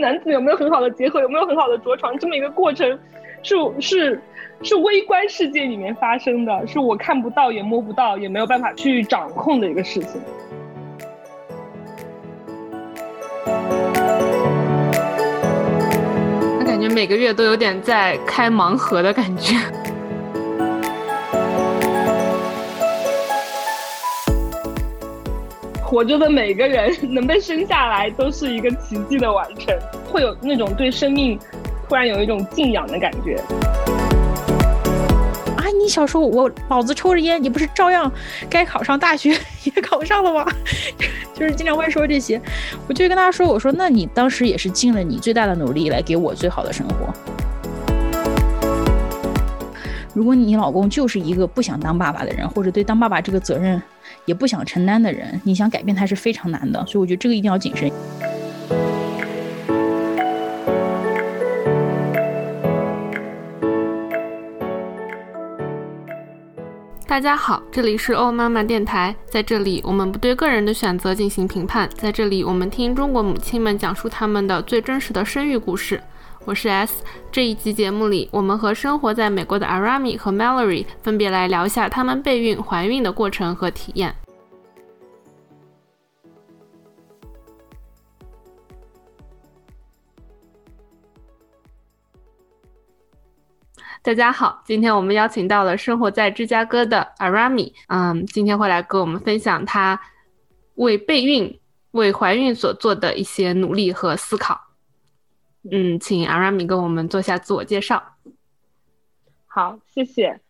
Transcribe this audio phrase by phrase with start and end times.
[0.00, 2.98] 男子有没有很好的结合，有没有很好的着床，这么一个过程，
[3.42, 4.20] 是是
[4.62, 10.20] 是微观世界里面发生的，是我看不到也摸不到也没有办法去掌控的一个事情。
[16.58, 19.54] 我感觉每个月都有点在开盲盒的感觉。
[25.90, 29.76] 活着的每个人能被生下来都是一个奇迹的完成，
[30.08, 31.36] 会有那种对生命
[31.88, 33.34] 突然有一种敬仰的感觉。
[35.56, 38.08] 啊，你小时候我老子抽着烟，你不是照样
[38.48, 40.46] 该考上大学也考上了吗？
[41.34, 42.40] 就是经常会说这些，
[42.86, 47.12] 我就跟他说，我说那你当时也是尽了你最大的努力来给我最好的生活。
[50.14, 53.82] 如果你老公就是一个不想当爸爸的人，或者对当爸爸这个责任。
[54.26, 57.90] 也不想承担的人，你想改变他是非常难的，所以我觉得这个一定要谨慎。
[67.06, 76.00] 大家好，这里是欧妈妈电台，在这里我们不对个人的选择进行评判，在这里我们听中国母亲们讲述他们的最真实的生育故事。
[76.46, 84.14] 我是 S，这一集节目里，我们和生活在美国的 Arami 和 Mallory 分别来聊一下他们备孕、怀孕的过程和体验。
[94.02, 100.00] 大家好，今天我们邀请到了生活在芝加哥的 Arami，嗯，今天会来跟我们分享他
[100.76, 104.69] 为备孕、为怀孕所做的一些努力和思考。
[105.68, 108.02] 嗯，请阿拉米跟我们做下自我介绍。
[109.46, 110.40] 好，谢谢。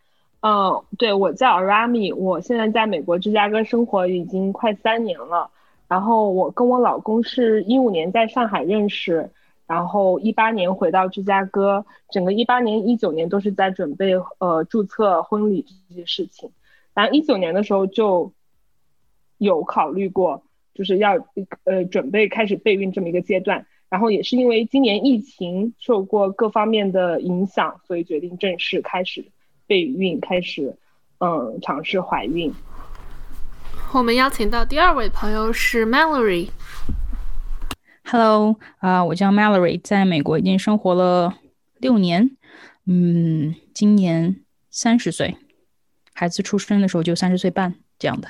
[0.41, 5.51] 嗯，对我叫阿拉米，我现在在美国芝加哥生活已经快三年了。
[5.89, 9.29] 然后我跟我老公是一五年在上海认识，
[9.67, 16.51] 然后一八年回到芝加哥，整个一八年、一九年都是在准备呃注册婚礼这些事情。
[16.95, 18.33] 然后一九年的时候就
[19.39, 20.43] 有考虑过，
[20.73, 21.17] 就是要
[21.65, 23.67] 呃准备开始备孕这么一个阶段。
[23.91, 29.25] 然后也是因为今年疫情受过各方面的影响，所以决定正式开始
[29.67, 30.75] 备孕，开始
[31.19, 32.51] 嗯尝试怀孕。
[33.93, 36.49] 我们邀请到第二位朋友是 Mallory。
[38.05, 41.35] Hello，啊，我叫 Mallory，在美国已经生活了
[41.79, 42.31] 六年，
[42.87, 44.37] 嗯，今年
[44.71, 45.37] 三十岁，
[46.15, 48.29] 孩子出生的时候就三十岁半这样的。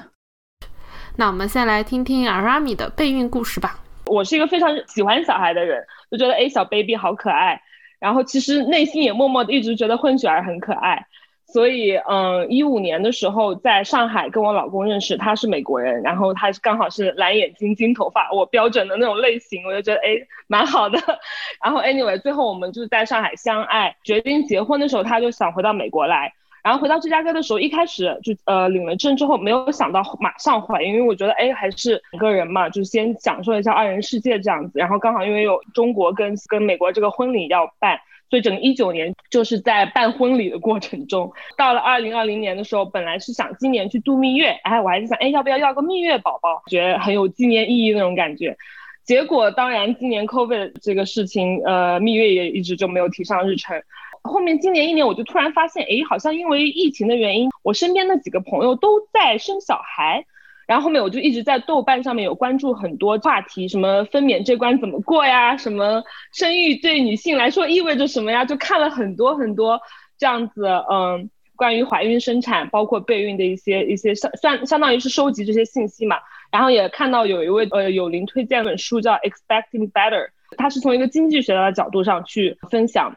[1.17, 3.79] 那我们先来听听 Arami 的备孕故事吧。
[4.11, 7.63] 我是一个非常喜欢小孩的人，就觉得哎小 baby 好可爱，
[7.99, 11.07] 然后其实内心也默默的一直觉得混血儿很可爱，
[11.47, 20.17] 所以嗯一五年的时候在上海跟我老公认识，他是美国人，然后他刚好是蓝眼睛金头发，我标准的那种类型，我就觉得哎
[20.49, 20.99] 蛮好的，
[21.63, 26.33] 然后 anyway 最后我们就在上海相爱，决定结婚的时候他就想回到美国来。
[26.63, 34.79] 然后回到芝加哥的时候，一开始就呃领了证之后，没有想到马上怀孕，因为我觉得哎还是两个人嘛，就先享受一下二人世界这样子。
[34.79, 41.33] 然后刚好因为有中国跟跟美国这个婚礼要办，所以整个一九年就是在办婚礼的过程中。
[41.57, 48.57] 到了二零二零年的时候，本来是想今年去度蜜月，哎我还是想哎要不要要个蜜月宝宝，觉得很有纪念意义那种感觉。
[49.05, 53.83] 结果当然今年 COVID 这个事情，呃蜜月也一直就没有提上日程。
[54.23, 60.25] 后面今年一年，我就突然发现，哎，好像因为疫情的原因，我身边的几个朋友都在生小孩。
[60.67, 65.57] 然后后面我就一直在豆瓣上面有关注很多话题，什么分娩这关怎么过呀？
[65.57, 66.01] 什么
[66.33, 68.45] 生育对女性来说意味着什么呀？
[68.45, 69.81] 就看了很多很多
[70.17, 76.19] 这样子，嗯，关于怀孕生产，包括备孕的一些一些相相相当于是收集这些信息嘛。
[76.53, 80.27] 然后也看到有一位呃有林推荐本书叫《Expecting Better》，
[80.57, 83.17] 他是从一个经济学的角度上去分享。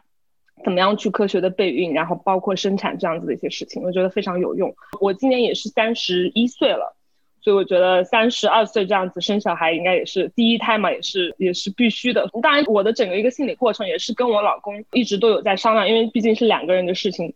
[0.62, 4.74] 怎么样去科学的备孕，然后包括生产这样子的一些事情，我觉得非常有用。
[5.00, 6.96] 我今年也是三十一岁了，
[7.40, 12.28] 所以我觉得三十二岁这样子生小孩应该也是第一胎嘛，也是也是必须的。
[12.40, 17.34] 当然，我的整个一个心理过程也是跟我老公一直都有在商量，因为毕竟是两个人的事情。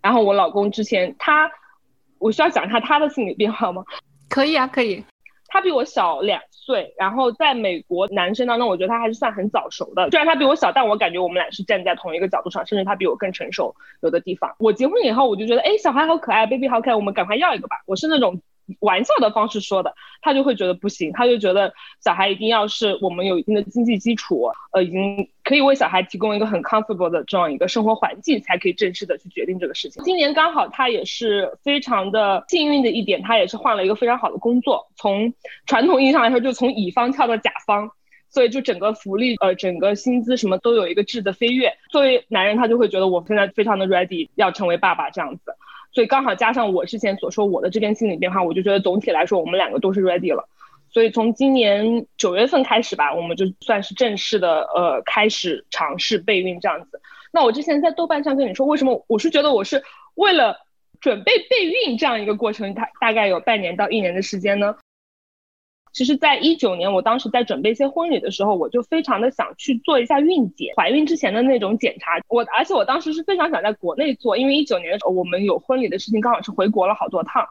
[0.00, 1.50] 然后我老公之前他，
[2.18, 3.84] 我需要讲一下他的心理变化吗？
[4.28, 5.04] 可以啊，可以。
[5.48, 10.10] 他比我小两岁，然后在美国男生当中，我觉得他还是算很早熟的。
[10.10, 13.74] 虽然他比我小，但我感觉我们俩是站在同一个角度上，甚至他比我更成熟。
[14.02, 17.76] 有的地方，我结婚以后，我就觉得，哎，小孩好可爱，baby 好可爱，我们赶快要一个吧。
[17.86, 18.40] 我是那种。
[18.80, 21.72] 玩笑的方式说的，他就会觉得不行，他就觉得
[22.04, 30.02] 小孩一定要是我们有一定的经济基础，呃，已经可以为小孩提供一个很 comfortable 的这样一个生活环境，才可以正式的去决定这个事情。
[30.04, 35.32] 今年刚好他也是非常的幸运的一点，他也是换了一个非常好的工作，从
[35.66, 37.90] 传统意义上来说，就从乙方跳到甲方，
[38.28, 41.72] 所以就整个福利呃整个薪资什么都有一个质的飞跃。
[41.90, 45.54] 作为男人，他就会觉得我现在非常的 ready 要成为爸爸这样子，
[45.96, 50.46] 所以刚好加上我之前所说我的这边心理变化，我就觉得总体来说我们两个都是 ready 了。
[50.90, 57.00] 所以从今年九月份开始吧，我们就算是正式的呃开始尝试备孕这样子。
[57.32, 59.82] 那我之前在豆瓣上跟你说，为什么我是觉得我是
[60.16, 60.58] 为了
[61.00, 64.76] 准备备孕这样一个过程，它大概有半年到一年的时间呢？
[65.96, 72.20] 其实，在一九年，我当时在准备一些婚礼的时候，我就非常的想去做一下孕检，怀孕之前的那种检查。
[72.28, 77.48] 我而且我当时是非常想在国内做，因为一九年的时候我们有婚礼的事情，刚好是回国了好多趟。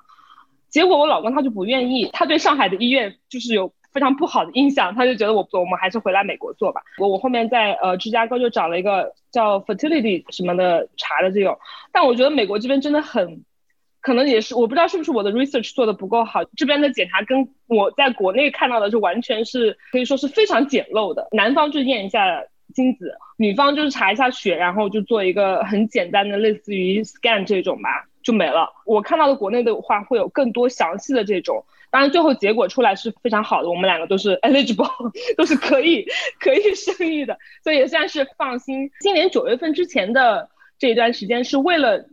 [0.70, 6.84] 结果我老公他就不愿意，他对上海的医院就是有非常不好的印象，他就觉得我我们还是回来美国做吧。
[7.00, 11.58] 我我后面在呃芝加哥就找了一个叫 fertility 什么的查的这种，
[11.92, 13.44] 但我觉得美国这边真的很。
[14.06, 16.44] 可能也是，我不知道是不是我的 research 做的不够好。
[16.56, 21.28] 这边的检查跟我在国内看到的就完全是可以说是非常简陋的。
[21.32, 22.44] 男方就验一下
[22.76, 28.70] 精子，女方就是查一下血，然后就做一个很简单的类似于 scan 这种吧，就没了。
[28.86, 34.88] 我看到的国内的话会有更多详细的这种，当然最后结果出来是非常好的，我们两个都是 eligible，
[35.36, 36.06] 都是可以
[36.40, 38.92] 可以生育的，所以也算是放心。
[39.00, 40.48] 今年九月份之前的
[40.78, 42.06] 这一段时间是为了。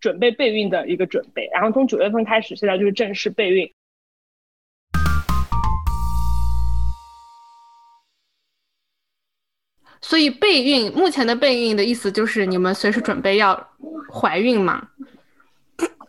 [0.00, 3.70] 准备备孕的一个准备，然后从九月份开始，现在就是正式备孕。
[10.00, 13.68] 所以备孕，目前的备孕的意思就是你们随时准备要
[14.10, 14.88] 怀孕嘛？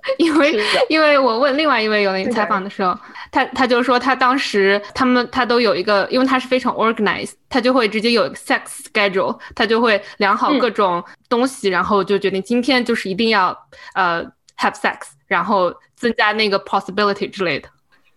[0.17, 0.53] 因为
[0.89, 2.97] 因为我问另外一位有人采访的时候，
[3.31, 8.61] 他他就说他当时他们他都有一个，因为他是非常 organized，他就会直接有 sex
[8.91, 13.55] schedule，他就会量好各种东西，然后就决定今天就是一定要
[13.93, 14.23] 呃
[14.57, 17.69] have sex，然后增加那个 possibility 之类的。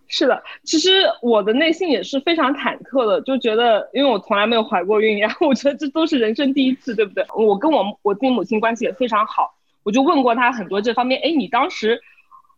[0.07, 7.25] 是的，其实我的内心也是非常忐忑的，就觉得因为我从来没有怀过孕，然后我觉得这都是人生第一次，对不对？
[7.35, 9.55] 我跟我我自己母亲关系也非常好。
[9.85, 12.01] 我就问过他很多这方面，哎，你当时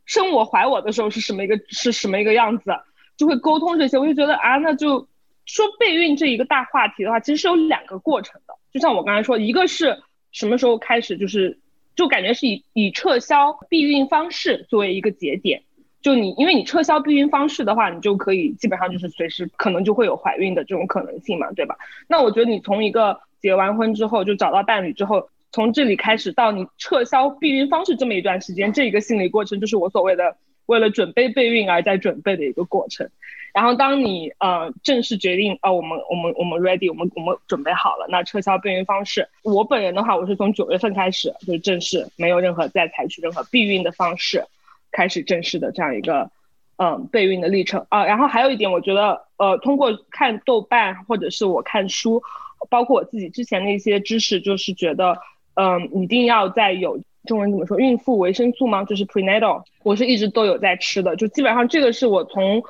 [0.06, 2.70] 生我怀我的时候是什么一个是什么一个样子？
[3.16, 5.08] 就会沟通这些，我就觉得啊，那就
[5.44, 8.54] 说备孕这一个大话题的话，其实是有两个过程的。
[8.72, 10.00] 就像我刚才说，一个是
[10.32, 11.58] 什么时候开始，就是
[11.94, 15.62] 就感觉是以以撤销避孕方式作为一个节点，
[16.02, 21.74] 就你因为你撤销避孕方式的话，你就可以基本上就是随时可能就会有怀孕的这种可能性嘛，对吧？
[22.06, 25.28] 那我觉得你从一个结完婚之后就找到伴侣之后。
[25.52, 33.08] 从这里开始到你撤销避孕方式这么一段时间，这一个心理过程就是我所谓的为了准备备孕而在准备的一个过程。
[33.54, 39.26] 然后当你呃正式决定啊，我们我们我们 ready，我们我们准备好了，那撤销避孕方式。
[39.42, 44.44] 我本人的话，我是从九月份开始就是正式没有任何再采取任何避孕的方式，
[44.92, 46.30] 开始正式的这样一个
[46.76, 48.04] 嗯备孕的历程啊。
[48.04, 52.22] 然后还有一点，我觉得呃通过看豆瓣或者是我看书，
[52.68, 55.16] 包括我自己之前的一些知识，就是觉得。
[55.56, 57.78] 嗯，一定要在有中文怎么说？
[57.78, 58.84] 孕妇维生素吗？
[58.84, 62.62] 就是 prenatal，我是一直都有在吃的，就基本上这个是我从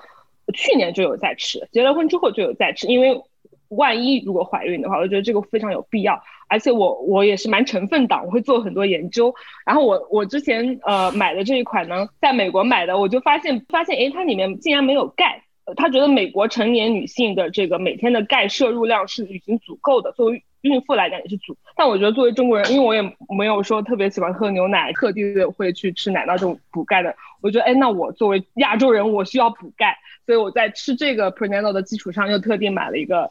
[0.55, 3.21] 去年就有在吃，结了婚之后就有在吃，因为
[3.69, 6.21] 万一如果怀孕的话，我觉得这个非常有必要。
[6.49, 9.35] 而且我我也是蛮成分党，我会做很多研究。
[9.67, 15.43] 然后我我之前呃买的这一款呢，在美国买的，我就发现发现诶，它里面竟然没有钙。
[15.77, 21.57] 他觉得美国成年女性的这个每天的钙摄入量是已经足够的，作为孕妇来讲也是足。
[21.77, 23.03] 但我觉得作为中国人，因为我也
[23.37, 27.15] 没有说特别喜欢喝牛奶，特地的会去吃奶酪这种补钙的。
[27.41, 33.31] 我觉得，哎，那我作为亚洲人，我需要补钙，所以我在吃这个 prenatal 的基础上，又特地买了一个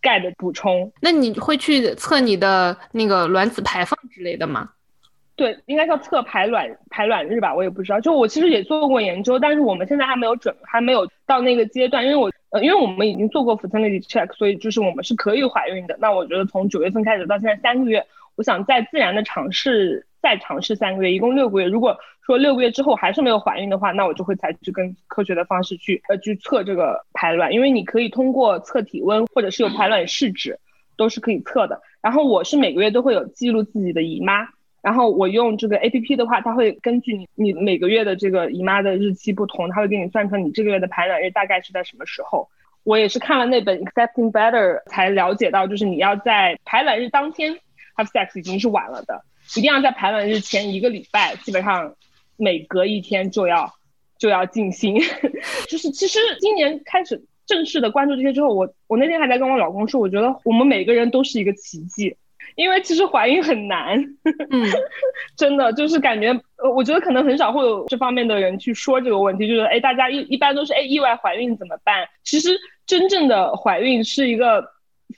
[0.00, 0.92] 钙的补充。
[1.00, 4.70] 那你会去测你的那个卵子排放之类的吗？
[5.40, 7.98] 对，应该叫测排卵排卵日吧，我也不知道。
[7.98, 12.04] 就我其实也做过研究，但是我们现在还没有准，还没有到那个阶段。
[12.04, 15.96] 因为我呃，因为我们已经做过 fertility check，所以就是我们是可以怀孕的。
[15.98, 18.04] 那我觉得从九月份开始到现在三个月，
[18.36, 21.66] 我想再自然的尝试再尝试三个月，一共六个月。
[21.66, 30.58] 如果说六个月之后还是没有怀孕的话，那我就会采取更科学的方式去呃去测这个排卵，因为你可以通过测体温或者是有排卵试纸
[30.98, 31.80] 都是可以测的。
[32.02, 34.46] 然后我是每个月都会有记录自己的姨妈。
[34.82, 42.48] 然后我用这个 A P P 的话，它会根据你你每个月的这个姨妈的日期不同，它会给你算成你这个月的排卵日大概是在什么时候。
[42.82, 47.52] 我也是看了那本 Accepting Better 才了解到，就是你要在排卵日当天
[47.94, 49.22] have sex 已经是晚了的，
[49.54, 51.94] 一定要在排卵日前一个礼拜，基本上
[52.38, 53.70] 每隔一天就要
[54.18, 54.98] 就要进行。
[55.68, 62.16] 就是其实今年开始正式的关注这些之后，我我那天还在跟我老公说，我觉得我们每个人都是一个奇迹。
[62.56, 63.98] 因为其实怀孕很难，
[64.50, 64.66] 嗯，
[65.36, 72.06] 真的就是感觉，呃，我觉得可能很少会有这方面的人去说这个问题，就是哎，大家一一般都是哎，意外怀孕怎么办？
[72.24, 72.50] 其实
[72.86, 74.64] 真正的怀孕是一个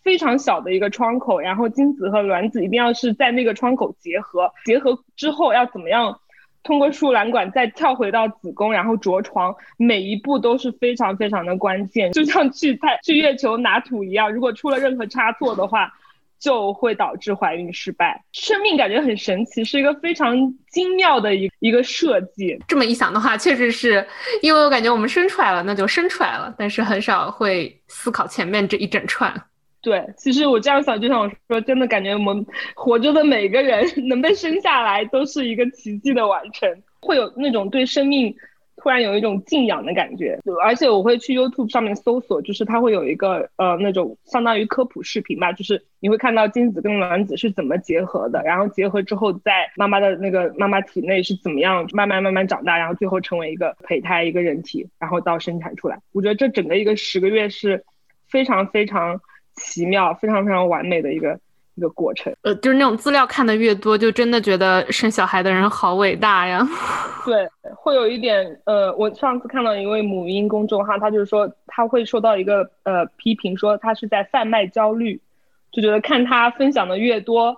[0.02, 6.18] 非常小的一个窗口，然后精子和卵子一定要是在那个窗口结合，结合之后要怎么样？
[6.64, 15.92] 通过输卵管再跳回到子宫，然后着床，每一步都是非常非常的关键，就像去太去月球拿土一样，如果出了任何差错的话。
[16.42, 18.20] 就会导致怀孕失败。
[18.32, 20.37] 生命感觉很神奇，是一个非常
[20.72, 22.58] 精妙的一一个设计。
[22.66, 24.04] 这么一想的话，确实是
[24.40, 29.32] 因为我感觉我们生出来了，那就生出来了，但是很少会思考前面这一整串。
[29.80, 32.44] 对，其实我这样想，就像我说，真的感觉我们
[32.75, 36.68] 活着的每个人 能被生下来，都是一个奇迹的完成，
[37.00, 38.34] 会有那种对生命。
[38.82, 55.96] 突然有一种敬仰的感觉，而且我会去 YouTube 上面搜索，就是它会有一个呃那种相当于科普视频吧，就是你会看到精子跟卵子是怎么结合的，然后结合之后在妈妈的那个妈妈体内是怎么样慢慢慢慢长大，然后最后成为一个胚胎一个人体，然后到生产出来。
[56.12, 57.84] 我觉得这整个一个十个月是
[58.28, 59.20] 非常非常
[59.54, 61.38] 奇妙、非常非常完美的一个。
[61.74, 66.66] 一个过程，呃，就是那种资料看的越多，就真的觉得生小孩的人好伟大呀。
[67.24, 75.20] 对，会有一点，呃，我上次看到一位母婴公众号，他就是说他会受到一个呃批评，说他是在贩卖焦虑，
[75.70, 77.56] 就觉得看他分享的越多，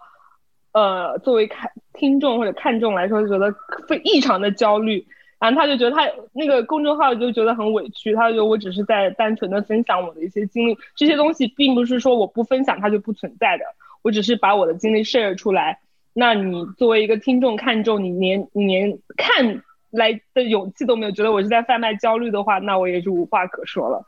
[0.72, 3.52] 呃，作为看听众或者看众来说，就觉得
[3.88, 5.04] 非异常的焦虑。
[5.40, 13.64] 然后他就觉得他那个公众号就觉得很委屈，他就觉得我只是在单纯的分享我的一些经历，这些东西并不是说我不分享它就不存在的。
[14.04, 15.78] 我只是把我的经历 share 出来，
[16.12, 24.04] 那你作为一个听众看中，你连你连看来的勇气都没有，觉得我是在贩卖焦虑的话，那我也是无话可说了。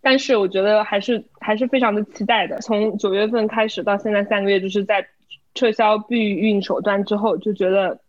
[0.00, 2.56] 但是我觉得还是还是非常的期待的。
[2.60, 5.06] 从九月份开始到现在三个月，就是在
[5.54, 8.00] 撤销避孕手段之后，就觉得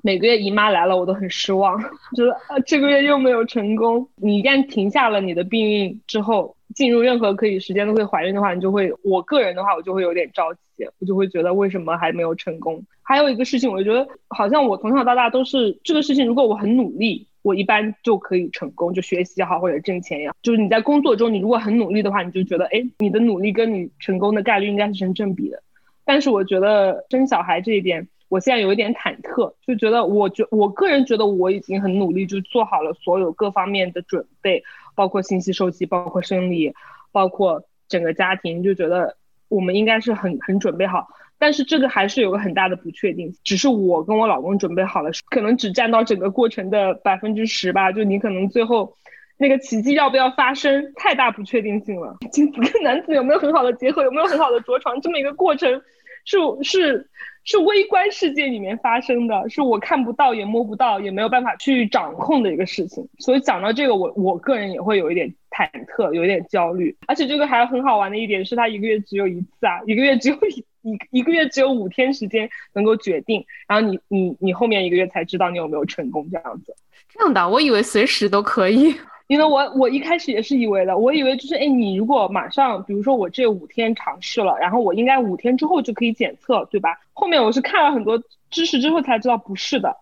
[0.00, 1.76] 每个月姨妈来了我都很失望，
[2.14, 4.08] 觉得啊这个月又没有成功。
[4.14, 6.54] 你一旦停下了你的避孕之后。
[6.80, 12.82] 进入任何可以时间都会怀孕的话，你就会，我个人的话，我就会有点着急，我就会觉得为什么还没有成功？
[13.02, 25.62] 还有一个事情，我就觉得好像我从小到大都是这个事情，如果我很努力，我一般就可以成功，就学习也好或者挣钱也好，就是你在工作中，你如果很努力的话，你就觉得，哎，你的努力跟你成功的概率应该是成正比的。
[26.06, 34.62] 但是我觉得生小孩这一点，我现在有一点忐忑，就觉得我觉我个人觉得我已经很努力，就做好了所有各方面的准备。
[34.94, 36.74] 包括信息收集，包括生理，
[37.10, 39.16] 包括整个家庭，就觉得
[39.48, 41.08] 我们应该是很很准备好。
[41.38, 47.90] 但是这个还是有个很大的不确定，只是我跟我老公准备好了，可能只占到整个过程的百分之十吧。
[47.90, 48.94] 就你可能最后
[49.38, 52.18] 那个奇迹要不要发生，太大不确定性了。
[52.30, 55.80] 精子跟男子有没有很好的结合，有没有很好的着床，这么一个过程
[56.24, 57.06] 是是。
[57.42, 63.08] 是微观世界里面发生的，是我看不到也摸不到也没有办法去掌控的一个事情。
[63.18, 66.94] 所以讲到这个，我我个人也会有一点忐忑，有一点焦虑。
[67.06, 76.76] 而且这个还很好玩的一点是，他一个月只有一次啊，一个月只有一一一个月只有五天时间能够决定，然后你你你后面一个月才知道你有没有成功这样子。
[77.08, 78.94] 这样的，我以为随时都可以。
[79.30, 86.98] 因为我我一开始也是以为的，我以为就是哎，你如果马上，比如说我这五天尝试了，然后我应该五天之后就可以检测，对吧？
[87.12, 88.20] 后面我是看了很多
[88.50, 89.96] 知识之后才知道不是的，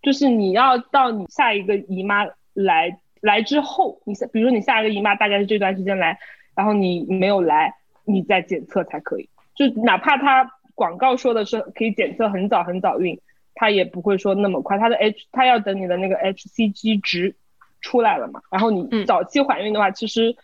[0.00, 6.18] 就是你要到你下一个姨妈来来之后，你比如说你下一个姨妈大概是这段时间来，
[6.54, 7.74] 然后你没有来，
[8.06, 9.28] 你再检测才可以。
[9.54, 13.20] 就哪怕他广告说的是可以检测很早很早孕，
[13.54, 17.36] 他也不会说那么快，他的 H 他要等你的那个 HCG 值。
[17.80, 18.40] 出来了嘛？
[18.50, 20.34] 然后你早期怀孕的话，其实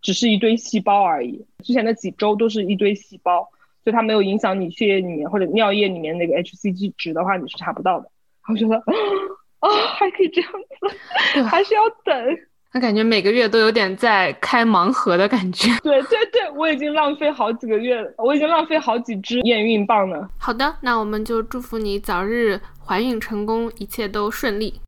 [0.00, 1.44] 只是一堆细胞而已。
[1.62, 3.48] 之前的几周都是一堆细胞，
[3.84, 8.08] 所以它没有影响你血液里面或者尿液里面那个 hCG 值的话，你是查不到的。
[8.48, 8.76] 我觉得
[9.60, 9.68] 啊，
[9.98, 10.50] 还可以这样
[11.34, 12.38] 子，还是要等。
[12.72, 15.68] 他感觉每个月都有点在开盲盒的感觉。
[15.84, 20.26] 对对对，我已经浪费好几个月了，我已经浪费好几支验孕棒了。
[20.38, 24.80] 好的，那我们就祝福你早日怀孕成功，一切都顺利。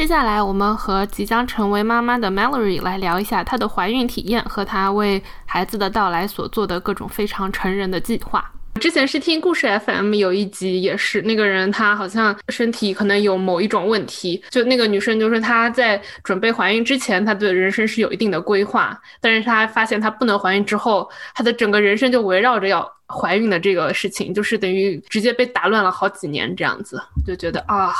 [0.00, 8.50] 接下来，我们和即将成为妈妈的 Mallory 来聊一下她的怀孕体验和她为孩子的到来所做的各种非常成人的计划。
[8.80, 27.92] 之前是听故事 FM 有一集，也是那个人她好像身体可能有某一种问题，就那个女生就说她在准备怀孕之前，她对人生是有一定的规划，但是她发现她不能怀孕之后，她的整个人生就围绕着要怀孕的这个事情，就是等于直接被打乱了好几年这样子，就觉得啊。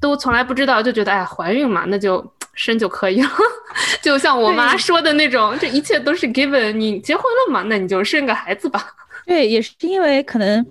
[0.00, 3.28] 都从来不知道，就觉得哎，怀孕嘛，那就生就可以了。
[4.00, 6.72] 就像我妈说的那种，这一切都是 given。
[6.72, 8.82] 你结婚了嘛，那你就生个孩子吧。
[9.26, 10.64] 对，也是因为可能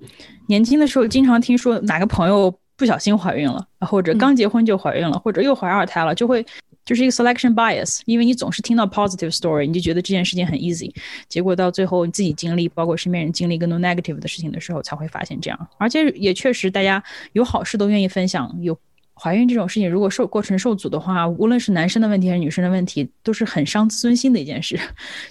[0.48, 6.44] 年轻的时候经常听说哪个朋友不小心怀孕了，或者刚结婚就怀孕了，或者又怀二胎了，就会
[6.84, 8.02] 就是一个 selection bias。
[8.06, 10.92] 因为你总是听到 positive story，你就觉得这件事情很 easy。
[11.28, 15.68] 结果到最后你自己经历，包括身边人经历更多 negative 的事情的时候，才会发现这样。
[15.78, 17.02] 而且也确实，大家
[17.34, 18.78] 有好事都愿意分享，有。
[19.22, 24.80] 怀孕这种事情，如果受过程受阻的话，无论是男生的问题还是女生的问题，都是很伤自尊心的一件事，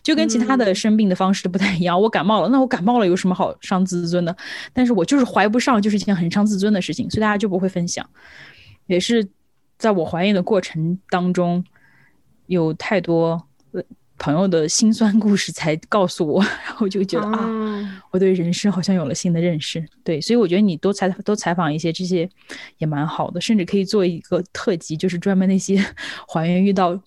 [0.02, 1.98] 就跟其他的生病的方式都不太一样。
[1.98, 4.36] 我感冒了，那我感冒了有什么好伤自尊的？
[4.72, 8.06] 但是我就是怀不上，就是一件很伤自尊的事情，所以大家就不会分享。
[8.86, 9.26] 也是
[9.78, 11.64] 在我怀孕的过程当中，
[12.46, 13.42] 有太多。
[14.18, 19.82] 朋友的辛酸故事才告诉我， 然后就觉得啊，我对人生好像有了新的认识。
[20.04, 22.28] 对，所以我觉得你多采多采访一些这些
[22.78, 25.82] 也蛮好的，甚至可以做一个特辑，就是专门那些
[26.26, 27.00] 还原遇到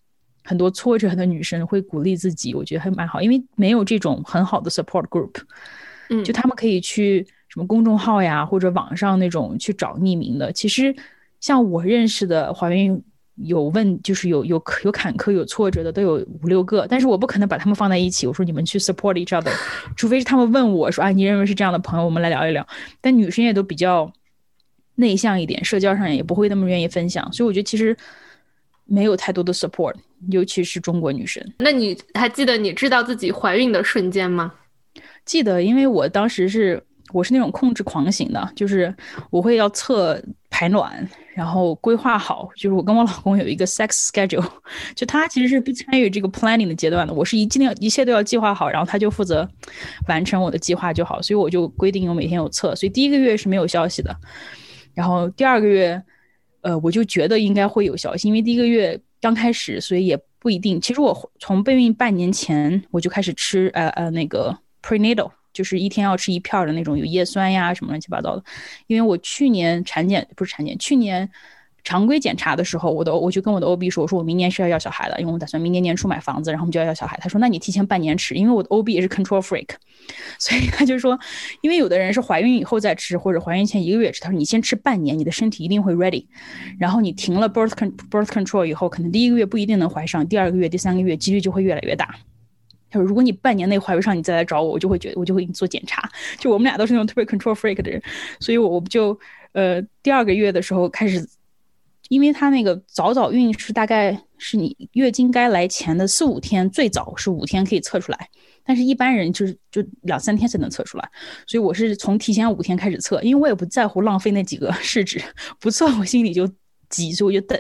[0.43, 5.35] 很多挫折的女生会鼓励自己，我觉得还蛮好，因为没有这种很好的 support group，
[6.09, 10.51] 嗯，就他们可以去什么公众号呀或者网上那种去找匿名的。
[10.51, 10.95] 其实
[11.39, 13.03] 像我认识的怀孕。
[13.43, 18.27] 有问就是有有有坎坷有挫折的都有五六个，但是我不可能把他们放在一起。
[18.27, 19.51] 我说你们去 support each other，
[19.95, 22.67] 除非是他们问我说，啊，你认为是这样的朋友，我们来聊一聊。
[22.99, 24.11] 但女生也都比较
[24.95, 27.95] 内向一点，社交上也不会那么愿意分享，所以我觉得其实
[28.85, 29.95] 没有太多的 support，
[30.29, 31.43] 尤其是中国女生。
[31.59, 34.53] 那你还记得你知道自己怀孕的瞬间吗？
[35.25, 36.83] 记得，因为我当时是。
[37.13, 38.93] 我是那种控制狂型的，就是
[39.29, 42.49] 我会要测排卵，然后规划好。
[42.55, 44.45] 就是我跟我老公有一个 sex schedule，
[44.95, 47.13] 就他其实是不参与这个 planning 的阶段的。
[47.13, 49.47] 我是一尽量一切都要计划好，然后他就负责
[50.07, 51.21] 完成我的计划就好。
[51.21, 54.15] 所以我就规定我每天有测，所以第一个月是没有消息的。
[54.93, 56.01] 然后第二个月，
[56.61, 60.79] 呃，我就觉得应该会有消息，因为第一个月刚开始，所以也不一定。
[60.81, 65.31] 其实我从备孕半年前我就开始吃呃呃那个 prenatal。
[65.53, 68.43] 就是一天要吃一片的那种有叶酸呀什么乱七八糟的，
[68.87, 71.29] 因为我去年产检不是产检，去年
[71.83, 77.17] 常规检查的时候，我的我就跟我的 OB 说，我说我明年是要要小孩的，因为我打算明年年初买房子，然后我们就要要小孩。
[77.19, 79.67] 他说那你提前半年吃，因为我的 OB 也是 control freak，
[80.37, 81.19] 所以他就说，
[81.61, 86.27] 因为有的人是怀孕以后再吃，或者怀孕前一个月吃，他说你先吃半年，你的身体一定会 ready，
[86.79, 87.71] 然后你停了 birth
[88.11, 92.13] birth control 以后，可能第一个月不一定能怀上，第二个月、第三个月几率就会越来越大。
[92.91, 96.07] 他说：“如果你半年内怀不上，你再来找我，我就会觉得我就会给你做检查。
[96.37, 97.99] 就我们俩都是那种特别 control freak 的人，
[98.39, 99.17] 所以我我就
[99.53, 101.25] 呃第二个月的时候开始，
[102.09, 108.29] 因为他那个早早孕是大概是你月经该来前的四五天，最早是五天可以测出来，
[108.65, 111.09] 但是一般人就是就两三天才能测出来。
[111.47, 115.21] 所以我是从提前五天开始测，因为我也不在乎浪费那几个试纸，
[115.59, 116.47] 不测我心里就。”
[116.91, 117.59] 急，所以我就等，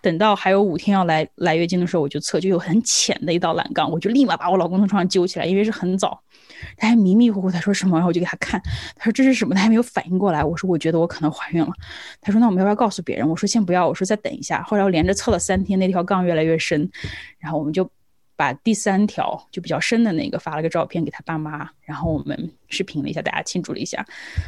[0.00, 6.18] 等到还有五天要来来月经的时候，我就测，就有很浅的一道栏杠，我就立马把我老公从床上揪起来，因为是很早，
[6.76, 8.62] 他还迷迷糊糊，他说什么，然后我就给他看，
[8.96, 11.70] 他说这是什么，他还没有反应过来，我说我觉得我可能怀孕了，
[12.20, 13.28] 他说那我们要不要告诉别人？
[13.28, 14.62] 我说先不要，我说再等一下。
[14.62, 16.88] 后来我连着测了三天，那条杠越来越深，
[17.38, 17.90] 然后我们就
[18.36, 24.06] 把第三条就比较深的那个发了个照片给他爸妈，然后我们视频了一下，大家庆祝了一下。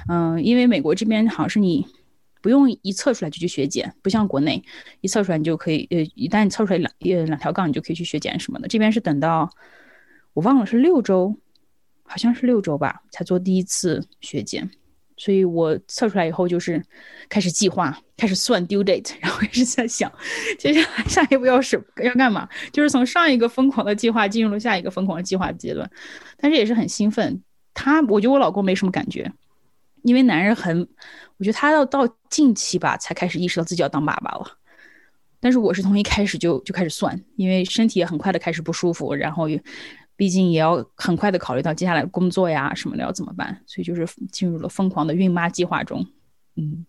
[0.09, 1.87] 嗯，因为美国这边好像是你。
[2.41, 4.63] 不用一测出来就去血检，不像国内
[5.01, 8.69] 一测出来你就可以，呃，一旦你测出来两呃两条杠，你就可以去血检什么的。
[8.69, 9.49] 这边是等到
[10.33, 11.37] 我忘了是六周，
[12.03, 14.69] 好像是六周吧，才做第一次血检。
[15.17, 16.83] 所以我测出来以后就是
[17.29, 20.11] 开始计划，开始算 due date， 然后一直在想
[20.59, 25.91] 接下来下一步要是要干嘛， 就是从上一个疯狂的计划进入了下一个疯狂的计划阶段。
[26.39, 27.43] 但是也是很兴奋。
[27.75, 29.31] 他，我觉得我老公没什么感觉。
[30.03, 30.81] 因为男人很，
[31.37, 34.47] 我觉得他要到近期吧才开始意识到自己要当爸爸了，
[35.41, 39.63] 但是我是从一开始就就开始算，因为身体也很快的开始不舒服，然后也
[40.17, 46.07] 毕竟也要很快的考虑到接下来工作呀什么的要怎么办，所以就是进入了疯狂的孕妈计划中。
[46.57, 46.85] 嗯，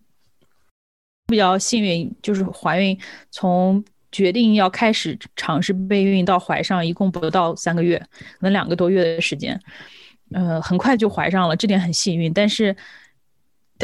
[1.26, 2.98] 比较幸运，就是怀孕
[3.30, 9.58] 从决定要开始尝试备孕到怀上，一共不到三个月，可能两个多月的时间，
[10.32, 12.76] 呃，很快就怀上了，这点很幸运，但是。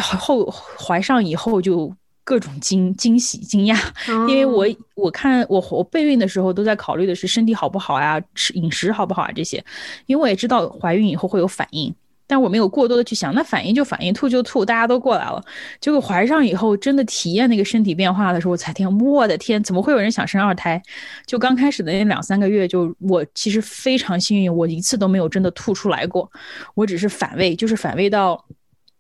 [0.03, 0.45] 后
[0.79, 1.93] 怀上以后就
[2.25, 3.77] 各种惊惊喜惊讶，
[4.29, 9.65] 因为我我看我我备孕的时候都在考虑的是身体好不好呀，吃饮食好不好啊这些，
[10.07, 11.95] 因为我也知道怀孕以后会有反应，
[12.27, 15.43] 但我没有过多的去想，那反应就反应，吐就吐，大家都过来了。
[15.81, 20.81] 结果怀上以后真的体验那个身体变化的时候，我才听，我的天，怎么会有人想生二胎？
[21.25, 26.31] 就刚开始的那两三个月，就我其实非常幸运，我一次都没有真的吐出来过，
[26.75, 28.45] 我只是反胃，就是反胃到。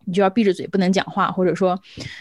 [0.08, 1.78] 你就要闭着嘴不能讲话，或者说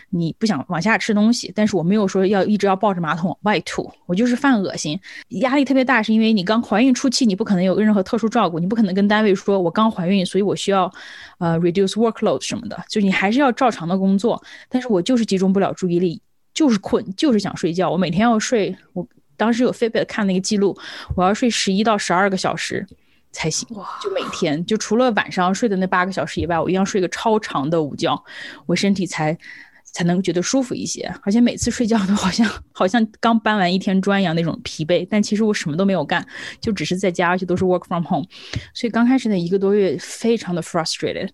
[0.09, 1.49] 你不想往下吃东西。
[1.55, 10.91] 但是我没有说要一直要抱着马桶往外吐，我就是犯恶心，压力特别大，是因为你刚怀孕初期，你不可能有任何特殊照顾，你不可能跟单位说我刚怀孕，所以我需要
[11.37, 14.43] 呃 reduce workload 什么的，就你还是要照常的工作。
[14.67, 16.21] 但是我就是集中不了注意力，
[16.53, 17.89] 就是困，就是想睡觉。
[17.89, 20.77] 我每天要睡，我当时有 Fitbit 看那个记录，
[21.15, 22.85] 我要睡十一到十二个小时。
[23.31, 23.67] 才行，
[24.01, 28.19] 就每天就除了晚上睡的那八个小时以外，我一样睡个超长的午觉，
[28.65, 29.37] 我身体才
[29.83, 31.13] 才能觉得舒服一些。
[31.21, 36.25] 而且每次睡觉都好像好像刚搬完一天砖一样那种疲惫，但其实我什么都没有干，
[36.59, 38.25] 就只是在家，而且都是 work from home。
[38.73, 41.29] 所以刚开始那一个多月非常的 frustrated，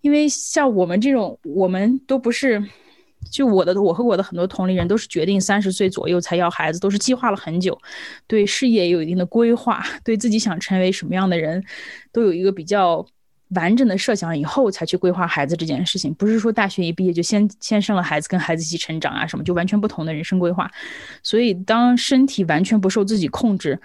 [0.00, 2.62] 因为像我们这种，我们都不是。
[3.30, 7.78] 就我的，我和我的很多同龄人都是决定三十岁左右才要孩子，都是计划了很久，
[8.26, 11.62] 对事业有一定的规划， 对自己想成为什么样的人，
[12.12, 13.04] 都有一个比较
[13.54, 16.12] 完整的设想，以后才去规划孩子这件事情。
[16.14, 20.70] 不是说大学一毕业就先先生了孩子，跟孩子一起成长啊什么，就完全不同的人生规划。
[21.22, 23.80] 所以当身体完全不受自己控制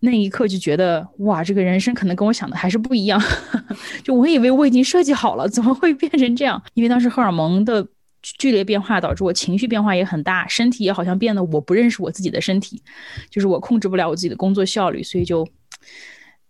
[0.00, 3.22] 那一刻，就觉得哇，这个人生可能跟我想的还是不一样。
[4.04, 6.62] 就我以为我已经设计好了，怎么会变成这样？
[6.74, 7.86] 因为当时荷尔蒙的。
[8.22, 12.80] 剧烈变化导致我情绪变化也很大，身体也好像变得我不认识我自己的身体，
[13.28, 15.46] 就是我控制不了我自己的工作效率，所以就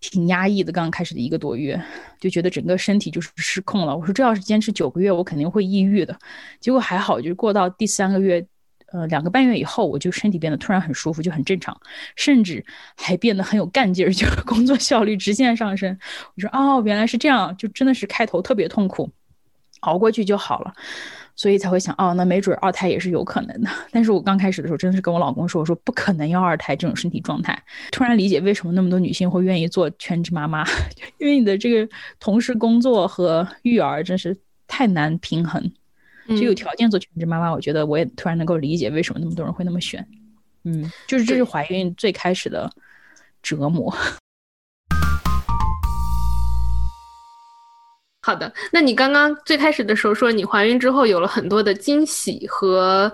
[0.00, 0.70] 挺压抑的。
[0.70, 1.82] 刚开始的一个多月，
[2.20, 3.96] 就觉得整个身体就是失控了。
[3.96, 6.18] 我说这要是坚持九个月，我肯定会抑郁的。
[6.60, 8.44] 结果还好，就过到第三个月，
[8.92, 11.74] 呃，两个半月以后，我就身体变得突然很舒服，就很正常，
[12.16, 12.62] 甚至
[12.96, 15.96] 还变得很有干劲儿，就是 工作效率直线上升。
[16.34, 19.10] 我说哦，原来是这样，就真的是开头特别痛苦，
[19.80, 20.74] 熬过去就好了。
[21.34, 23.70] 所以才会想哦，那没准二胎也是有可能的。
[23.90, 27.60] 但是我刚开始的时候真的是跟我老公说，我说不可能要二胎这种身体状态。
[27.90, 30.64] 突然理解为什么那么多女性会愿意做全职妈妈，
[31.18, 35.70] 因为你的这个同时工作和育儿真是太难平衡。
[36.28, 40.06] 就有条件做全职妈妈，我觉得我也突然能够理解为什么那么多人会那么选。
[40.62, 42.70] 嗯，就是这是怀孕最开始的
[43.42, 43.92] 折磨。
[48.24, 53.12] 好的，那你刚刚最开始的时候说你怀孕之后有了很多的惊喜和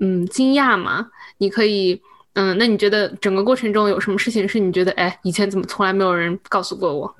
[0.00, 1.06] 嗯惊讶吗？
[1.38, 7.14] 你可以嗯，那你觉得整个过程中有什么事情是你觉得哎以前怎么从来没有人告诉过我？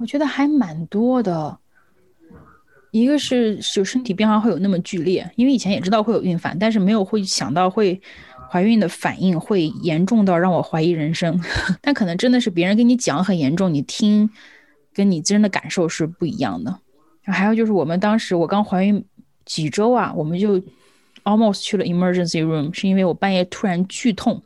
[0.00, 1.56] 我觉得还蛮多的，
[2.90, 8.02] 一个是就身体变化会有那么剧烈，因为以前也知道会有孕反，但是没有会想到会
[8.50, 11.40] 怀孕的反应会严重到让我怀疑人生。
[11.80, 14.28] 但可能真的是别人跟你讲很严重，你听。
[14.94, 16.78] 跟你自身的感受是不一样的。
[17.26, 19.02] 还有就是，我们当时我刚怀孕
[19.46, 20.60] 几周啊，我们就
[21.24, 24.42] almost 去了 emergency room，是因为我半夜突然剧痛，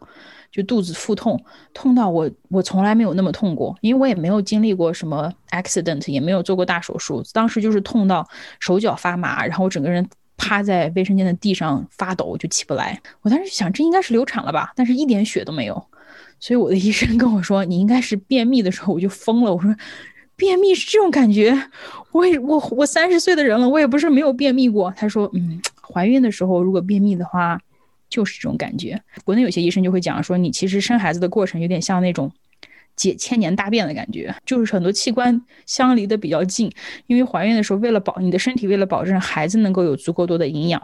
[0.53, 1.43] 就肚子腹痛，
[1.75, 7.21] 痛到我我从来没有那么痛过，因为我也没有经历过什么 accident，也没有做过大手术。
[7.33, 8.25] 当时就是痛到
[8.61, 13.03] 手脚发麻，然后我整个人趴在卫生间的地上发抖，就起不来。
[13.23, 15.85] 我当时想，这应该是流产了吧，但是一点血都没有。
[16.39, 19.53] 所以我的医生跟我说，你应该是便秘的时候，我就疯了。
[19.53, 19.75] 我说。
[20.39, 21.53] 便秘是这种感觉，
[22.13, 24.91] 我也我我三十岁的人了，我也不是没有便秘过。
[24.97, 27.61] 他说，嗯，怀孕的时候如果便秘的话，
[28.09, 29.03] 就是这种感觉。
[29.25, 32.31] 国内有些医生就会讲说，你其实生孩子的过程有点像那种
[32.95, 36.71] 解千年大便的感觉，就是很多器官相离的比较近，
[37.09, 40.81] 因为怀孕的时候为了保你的身体，为了保证孩子能够有足够多的营养。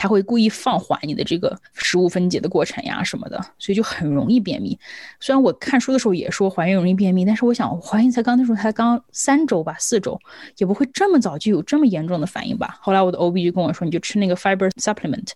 [0.00, 4.78] 他会故意放缓你的这个食物分解的过程呀什么的，所以就很容易便秘。
[5.20, 10.18] 虽然我看书的时候也说怀孕容易便秘，但是我想怀孕才刚那时候才刚三周吧，四周
[10.56, 12.78] 也不会这么早就有这么严重的反应吧。
[12.80, 15.32] 后来我的 OB 就跟我说，你就吃那个 fiber supplement，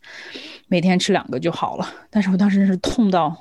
[0.68, 1.86] 每天吃两个就好了。
[2.08, 3.36] 但是我当时是痛到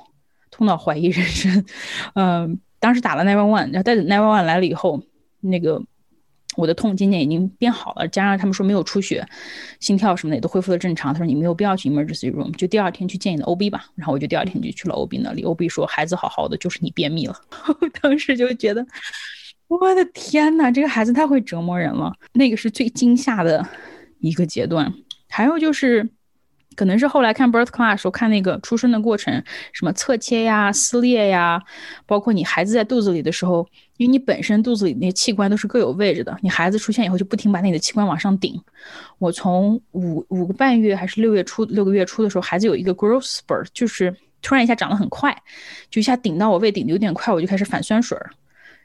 [0.50, 1.64] 痛到怀疑人生，
[2.16, 5.02] 嗯，当时打了 nine one one，然后带着 nine one one 来了以后，
[5.40, 5.82] 那个。
[6.56, 9.26] 我的痛渐渐已经变好了，加上他们说没有出血，
[9.80, 11.12] 心跳什么的也都恢复了正常。
[11.12, 13.86] 他说你没有必要去 emergency room，就第二天去见你的 OB 吧。
[13.94, 17.36] 然后我就第二天就去了 OB 那里，OB 说孩子好好的，就是你便秘了。
[18.02, 18.86] 当时就觉得，
[19.68, 22.12] 我的天呐，这个孩子太会折磨人了。
[22.32, 23.66] 那个是最惊吓的
[24.20, 24.92] 一个阶段。
[25.28, 26.08] 还有就是。
[26.76, 31.60] 可能是后来看 birth class 时候看那个出生的过程，什么侧切呀、撕裂呀，
[32.06, 38.60] 包括你孩子在肚子里的时候，因为你本身肚子里那些器官都是各有位置的，你孩子出现以后就不停把你的器官往上顶。
[39.18, 45.36] 我从五五个半月还是六月初六个月初的时候，孩子有一个 growth spurt，就是突然一下长得很快，
[45.90, 48.30] 就一下顶到我胃顶的有点快，我就开始反酸水儿，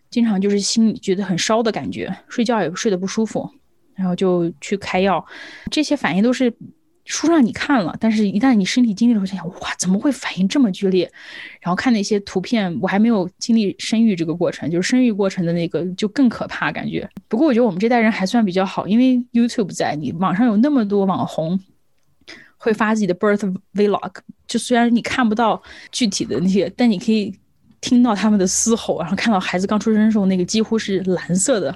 [0.10, 3.49] 经常就是心里觉得很烧的感觉，睡觉也睡得不舒服，
[3.95, 5.25] 然后就去开药，
[5.71, 6.54] 这些反应都是。
[7.10, 11.12] 书上你看了，但是一旦你身体经历了，我想想，哇，怎么会反应这么剧烈？
[11.60, 17.10] 然后看那些图片，我还没有经历生育这个过程，就是生育过程的那个就更可怕感觉。
[17.28, 21.60] 不过我觉得我们这代人还算比较好，因为 YouTube 在，你网上有那么多网红
[22.58, 24.13] 会发自己的 birth vlog，
[24.48, 27.34] 就虽然你看不到具体的那些，但你可以。
[27.82, 31.68] 听到他们的嘶吼，然后看到孩子刚出生的时候那个几乎是蓝色的，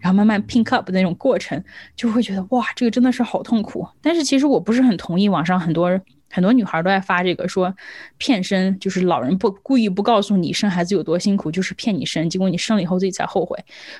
[0.00, 1.62] 然后慢慢 pink up 的那种过程，
[1.94, 3.86] 就会觉得哇，这个真的是好痛苦。
[4.02, 7.72] 但是其实我不是很同意网上很多很多女孩都在发这个说
[8.18, 13.56] 骗生，就是老人不故意不告诉你生孩子有多辛苦，就是骗你生，结果你生了以后自己才后悔。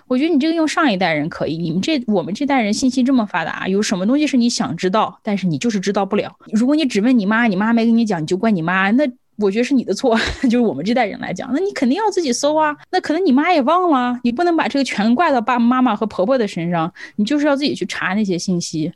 [0.08, 6.36] 我觉得你这个用上一代人可以，你们这我们这代人信息这么发达，有什么东西是你想知道，但是你就是知道不了。
[6.52, 9.06] 如果你只问你妈，你妈没跟你讲，你就怪你妈，那。
[9.38, 12.76] 我觉得是你的错， 就是我们这代人来讲，那你肯定要自己搜啊。
[12.90, 18.92] 那可能你妈也忘了，你不能把这个全怪到爸爸妈妈和婆婆的身上，你就是要自己去查那些信息。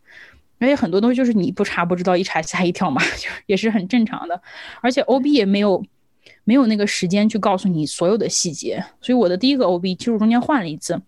[0.59, 4.41] 而且很多东西就是你不查不知道，一查吓一跳嘛， 就也是很正常的。
[4.83, 5.83] 而且 OB 也没有
[6.45, 11.01] 没有那个时间去告诉你所有的细节，所以我的第一个 OB 其实中间换了一次。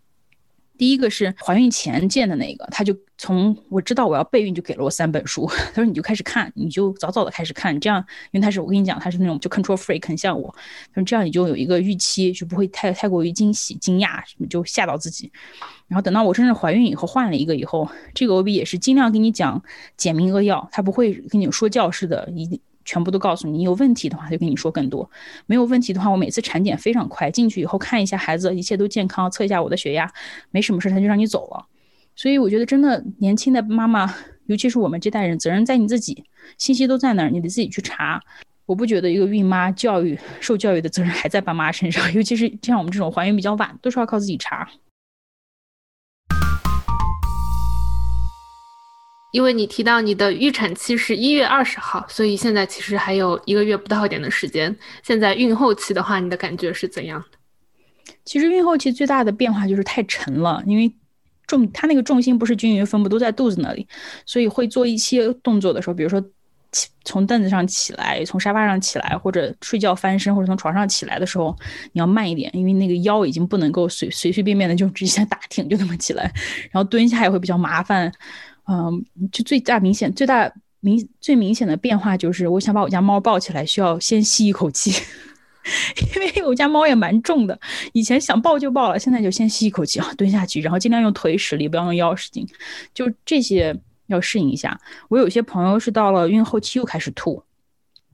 [0.82, 10.52] 第一个是怀孕前见的那个，他就从我知道我要备孕就给了我三本书， 他说你就开始看，你就早早的开始看，这样，因为他是我跟你讲他是那种就 control freak 很像我，
[10.92, 15.30] 他说这样你就有一个预期，就不会太太过于惊喜惊讶，就吓到自己。
[15.86, 19.62] 然后等到我真正怀孕以后换了一个以后，这个 OB 也是尽量给你讲
[19.96, 22.60] 简明扼要，他不会跟你说教式的一。
[22.84, 25.08] 全部都告诉你，有问题的话就跟你说更多，
[25.46, 30.10] 没有问题的话，我每次产检非常快，进去以后看一下孩子，一切都健康，测一下我的血压，
[30.50, 31.66] 没什么事他就让你走了。
[32.14, 34.14] 所以我觉得真的年轻的妈妈，
[34.46, 36.24] 尤其是我们这代人，责任在你自己，
[36.58, 38.20] 信息都在那儿，你得自己去查。
[38.66, 44.68] 我不觉得一个孕妈教育受教育的责任还在爸妈身上，尤其是像我们这种怀孕比较晚，都是要靠自己查。
[49.32, 54.74] 因为你提到你的预产期是一月二十号，所以现在其实还有一个月不到一点的时间。
[55.02, 57.38] 现在孕后期的话，你的感觉是怎样的？
[58.24, 60.94] 其实孕后期最大的变化就是太沉了，因为
[61.46, 63.86] 重它那个重心不是均匀分布，都在肚子那里，
[64.26, 66.20] 所以会做一些动作的时候，比如说
[66.70, 71.56] 起从凳子上起来，从沙发上起来，或者睡觉翻身，或者从床上起来的时候，
[71.92, 76.30] 你要慢一点，因为那个腰已经不能够随随随便便的就直接打挺就那么起来，
[76.70, 78.12] 然后蹲下也会比较麻烦。
[78.68, 84.92] 嗯，就最大明显、最大明最明显的变化就是，我想把我家猫抱起来，需要先吸一口气，
[86.14, 87.58] 因为我家猫也蛮重的。
[87.92, 92.46] 以前想抱就抱了，现在就先吸一口气啊，蹲下去，然后尽量用腿使力，不要用腰使劲。
[92.94, 94.80] 就这些要适应一下。
[95.08, 97.42] 我有些朋友是到了孕后期又开始吐，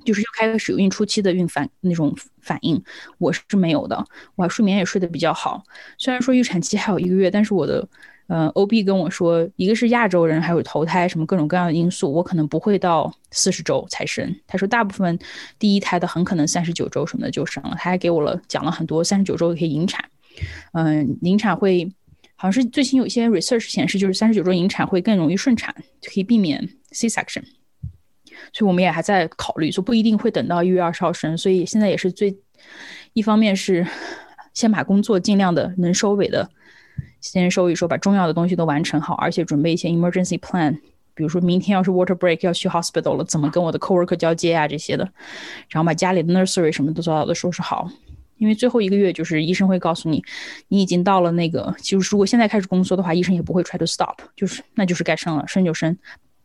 [0.05, 2.83] 就是又开始有孕初期的孕反那种反应，
[3.19, 4.03] 我是没有的，
[4.35, 5.63] 我睡眠也睡得比较好。
[5.99, 7.87] 虽然说预产期还有一个月，但是我的。
[8.31, 14.37] 嗯，OB 跟我说，一个是亚洲人，还有头胎什么各种各样的因素，我可能不会到四十周才生。
[14.47, 15.19] 他说，大部分
[15.59, 17.71] 第一胎的很可能三十九周什么的就生了。
[17.79, 20.05] 他还给我了讲了很多三十九周可以引产，
[20.73, 21.91] 嗯，引产会
[22.37, 27.43] 好像是最新有一些 research 显示，就是三十九周引产会更容易顺产，可以避免 C section。
[28.53, 31.37] 所以我们也还在考虑，说不一定会等到一月二十号生。
[31.39, 32.37] 所以现在也是最
[33.15, 33.87] 一方面是
[34.53, 36.51] 先把工作尽量的能收尾的。
[37.21, 40.73] 先收一收，把重要的东西都完成好，而且准备一些 emergency plan，
[41.15, 45.03] 比如说明天要是 water break 要去 hospital 了，怎么跟我的 coworker 交接啊这些的，
[45.69, 47.91] 然后把家里的 nursery 什么都早早的收拾好，
[48.37, 50.23] 因为最后一个月就是医生会告诉你，
[50.69, 55.97] 你已经到了那个，就是如果现在开始工作的话，医生也不会 try to stop，就是那就是该生了，生就生，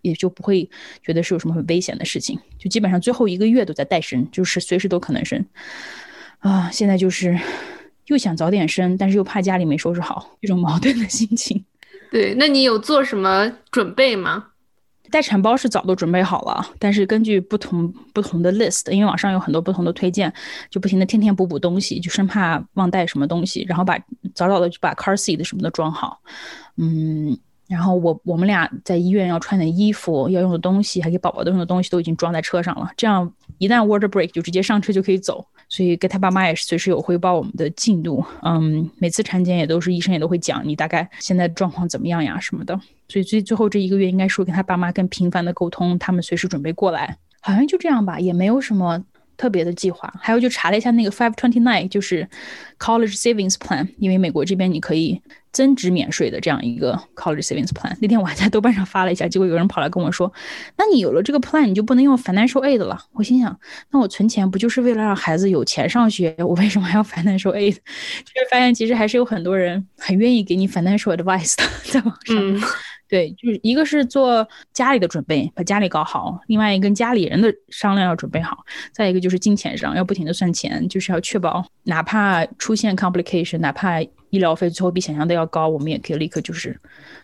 [0.01, 0.67] 也就不会
[1.03, 5.45] 觉得是有什么很危险的事情，就基本上最后一个月都在待生，就是随时都可能生，
[6.39, 7.39] 啊，现在就是。
[8.07, 11.63] 又想早点生，但是又怕家里没收拾好，这种矛盾的心情。
[12.11, 14.45] 对，那你有做什么准备吗？
[15.09, 20.33] 待产包是早都准备好了，但是根据不同不同的 list，因为网上有很多不同的推荐，
[20.71, 23.95] 就不停的天天补补东西，就生怕忘带什么东西，然后把
[24.33, 26.19] 早早的就把 car seat 什么的装好。
[26.77, 27.37] 嗯，
[27.67, 35.45] 然后我我们俩在医院要穿的衣服、要用的东西，还给宝宝用的东西都已经装在车上了，这样一旦 water break 就直接上车就可以走。
[35.73, 42.79] 所以跟他爸妈也是随时有汇报我们的进度，嗯，每次产检也都是医生也都会讲你大概现在状况怎么样呀什么的。
[43.07, 49.03] 所以最最后这一个月应该是跟他爸妈更频繁的沟通，他们随时准备过来，好像就这样吧，也没有什么。
[49.37, 52.27] 特别的计划，还有就查了一下那个 Five Twenty Nine，就是
[52.79, 57.95] College Savings Plan，因为美国这边你可以增值免税的这样一个 College Savings Plan。
[58.01, 60.31] 那天我还在豆瓣上发了一下，结果有人跑来跟我说
[60.77, 63.57] ：“那你有了这个 Plan，你就不能用 Financial Aid 了。”我心想
[63.91, 66.35] ：“那我存钱不就是为了让孩子有钱上学？
[66.39, 72.69] 我为什么还要 Financial Aid？” 就是发现其实还是有很多人很愿意给你 Financial Advice 的，在网上。
[73.07, 78.57] 对，就是一个是做家里的准备，把家里搞好；，另外一个跟家里人的商量要准备好；，
[78.91, 86.75] 再一个就是金钱上要不停的算钱，就是要确保哪怕出现 complication，哪怕医疗费最后比想象的要高，我们也可以立刻就是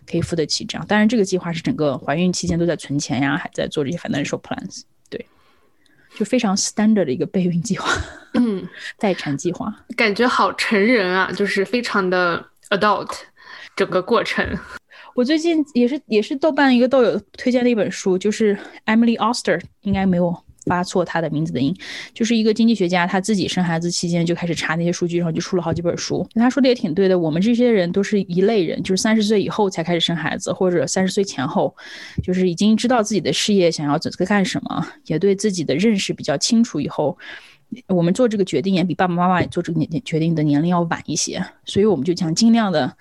[0.06, 0.86] 可以付得起这样。
[0.86, 4.82] 当然，这个计划是整个怀孕期间都在存钱呀，还在做这些 financial plans。
[5.08, 5.26] 对，
[6.16, 7.90] 就非常 standard 的一个备孕计划，
[8.34, 8.64] 嗯，
[8.96, 13.10] 待产计划，感觉好成人啊，就是非常的 adult，
[13.74, 14.56] 整个过程。
[15.14, 20.34] 我最近也是也是豆瓣一个豆友推荐的一本书，就是 Emily Oster，应该没有
[20.66, 21.74] 发错他的名字的音，
[22.14, 26.26] 就是一个经济学家，他自己生孩子期间就开始查那些数据，然后就出了好几本书。
[26.34, 31.74] 他说的也挺对的，我们这些人都是一类人，就是三十岁以后才开始生孩子，或者三十岁前后，
[32.22, 37.18] 就是已经知道自己的事业想要在干什么，也对自己的认识比较清楚以后，
[37.88, 42.96] 我们做这个决定也比爸爸妈妈做这个决定的年龄要晚一些，所以我们就想尽量的，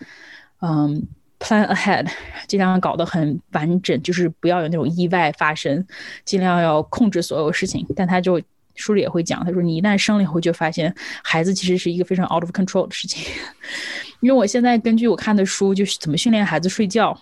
[0.62, 1.08] 嗯。
[1.40, 2.06] Plan ahead，
[2.48, 5.86] 尽量搞得很完整，就是不要有那种意外发生，
[6.26, 7.86] 尽量要控制所有事情。
[7.96, 8.42] 但他就
[8.76, 13.24] 书里也会讲，他说你一旦生了以后，就发现孩子其实是一个非常 out of control 的事情。
[14.20, 17.18] 因为我现在根据我看的书，就是怎么训练孩子睡觉，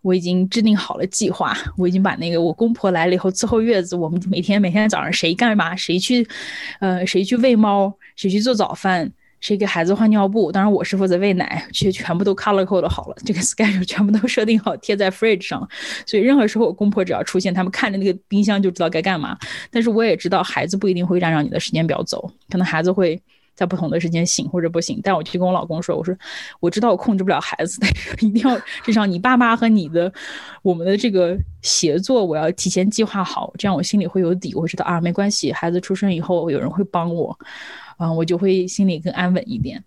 [0.00, 1.56] 我已经制定好了计划。
[1.76, 6.24] 我已经把那个我公婆来了以后伺候月子，我们每天每天早上谁干嘛，谁去，
[6.78, 9.12] 呃，谁去喂猫，谁去做早饭。
[9.42, 10.50] 谁给孩子换尿布？
[10.52, 15.68] 当然我是负责喂奶，这些全部都 color code 好了，这个 schedule 全部都设定好，贴在 fridge 上。
[16.06, 19.36] 所以任何时候我公婆只要出现，他们看着那个冰箱就知道该干嘛。
[19.68, 23.20] 但是我也知道孩子不一定会按照你的时间表走，可能孩子会
[23.56, 25.00] 在不同的时间醒或者不醒。
[25.02, 26.16] 但我就跟我老公说，我说
[26.60, 30.12] 我知道我控制不了孩子，但是一定要至少你爸妈和你的
[30.62, 37.36] 我们的这个协作，我要提前计划好，这样我心里会有底，我会知道啊，没关系，孩子出生以后有人会帮我。
[38.02, 39.82] 嗯，我就会心里更安稳一点。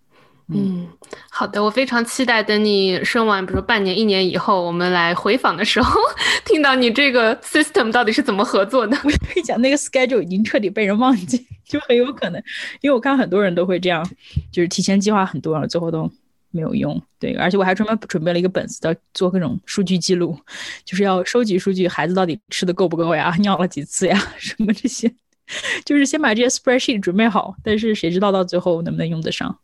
[0.47, 0.87] 嗯，
[1.31, 5.99] 好的，我非常期待等你生完，比如说半年、一年以后，我们来回访的时候，
[6.45, 8.95] 听到你这个 system 到底是怎么合作的。
[9.03, 12.39] 我跟你讲，那个 schedule 已经彻底被人忘记， 就很有可能，
[12.81, 14.07] 因为我看很多人都会这样，
[14.51, 16.07] 就是提前计划很多，然后最后都
[16.51, 17.01] 没有用。
[17.19, 20.37] 对，而且我还专门准备了一个本子，要做各种数据记录，
[20.83, 25.11] 就是要收集数据，孩子到底吃的够不够呀，尿了几次呀，什么这些。
[25.85, 29.59] 就是先把这些 spreadsheet 准备好，但是谁知道到最后能不能用得上？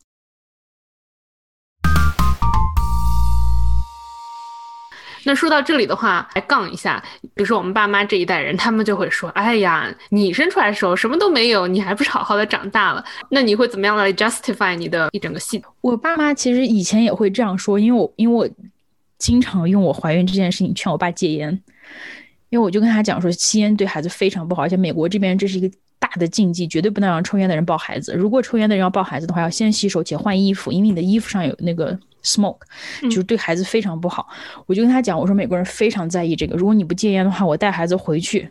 [5.23, 15.71] 那说到这里的话，来杠一下，比如说我们爸妈这一代人，他们就会说：“哎呀，你生出来的时候什么都没有，你还不是好好的长大了？”那你会怎么样来 justify 你的一整个系统？
[15.81, 18.49] 我爸妈其实以前也会这样说，因为我因为我
[19.19, 21.61] 经常用我怀孕这件事情劝我爸戒烟。
[22.51, 28.13] 因为我就跟他讲说，吸烟对孩子非常不好，而且美国这边这是一个大的禁忌，绝对不能让抽烟的人抱孩子。
[28.13, 32.59] 如果抽烟的人要抱孩子的话，要先洗手且换衣服，因为你的衣服上有那个 smoke，
[33.03, 34.27] 就是对孩子非常不好。
[34.65, 38.49] 我就跟他讲，我说美国人非常在意这个，如果你不戒烟的话，我带孩子回去。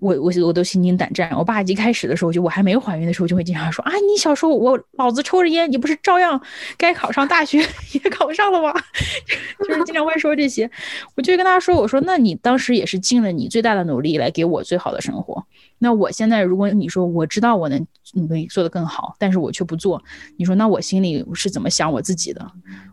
[0.00, 1.30] 我我我都心惊胆战。
[1.36, 6.40] 我爸一开始的时候，就我还没怀孕的时候，就会经常说啊，你小时候我老子抽着烟，你不是照样
[6.76, 7.58] 该考上大学
[7.92, 8.72] 也考上了吗？
[9.68, 10.68] 就是经常会说这些。
[11.14, 15.44] 我就跟他说，我说那你当时也是尽了你最大的努力来给我最好的生活。
[15.78, 20.02] 那我现在如果你说我知道我能努力做得更好，但是我却不做，
[20.36, 22.46] 你说那我心里是怎么想我自己的？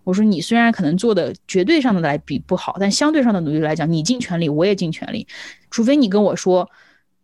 [0.03, 5.27] 我说你虽然可能做的绝对上的来比不好，但相对上的努力来讲，你尽全力，我也尽全力，
[5.69, 6.69] 除非你跟我说。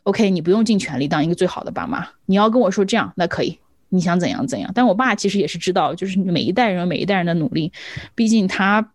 [0.03, 2.05] OK，你不用尽全力当一个最好的爸妈。
[2.25, 3.57] 你要跟我说这样，那可以。
[3.89, 4.71] 你想怎样怎样。
[4.73, 7.71] 但我爸其实也是知道，就是每一代人有每一代人的努力。
[8.15, 8.85] 毕竟他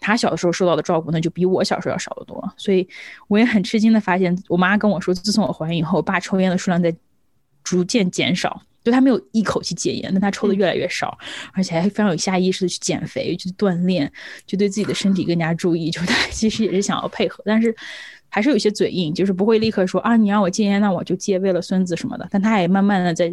[0.00, 2.52] 他小的时候受到的照顾，那就比我小时候要少得多。
[2.56, 2.86] 所以
[3.28, 6.94] 我也很吃惊的发现，我妈跟我说，自从我怀孕以后，我爸抽烟的数量在
[7.62, 8.60] 逐渐减少。
[8.82, 11.16] 就他没有一口气戒烟，但他抽的越来越少，
[11.52, 14.12] 而且还非常有下意识的去减肥、去锻炼，
[14.44, 15.88] 就对自己的身体更加注意。
[15.92, 17.74] 就他其实也是想要配合，但是。
[18.34, 22.26] 还是有些嘴硬，就是不会立刻说啊，你让我戒烟，那我就戒，为了孙子什么的。
[22.30, 23.30] 但他也慢慢的在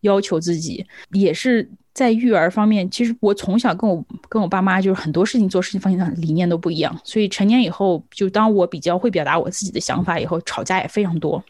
[0.00, 2.90] 要求自己，也是在育儿方面。
[2.90, 11.40] 其实我从小跟我跟我爸妈就是很多事情做事情方向理念都不一样，所以成年以后，就当我比较会表达我自己的想法以后，吵架也非常多。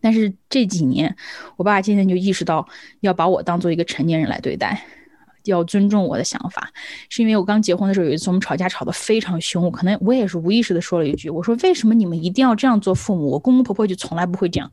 [0.00, 1.12] 但是这几年，
[1.56, 2.64] 我爸渐渐就意识到
[3.00, 4.80] 要把我当做一个成年人来对待。
[5.44, 6.70] 要尊重我的想法，
[7.08, 13.30] 是因为我刚结婚的时候有一次我们吵架吵得非常凶，我可能我也是无意识的说了一句，我说为什么你们一定要这样做父母？
[13.30, 14.70] 我公公婆婆就从来不会这样。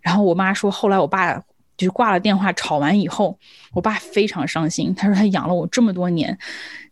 [0.00, 1.42] 然后我妈说，后来我爸。
[1.78, 3.38] 就是挂了电话，吵完以后，
[3.72, 4.94] 我爸非常伤心。
[4.94, 6.36] 他说他养了我这么多年，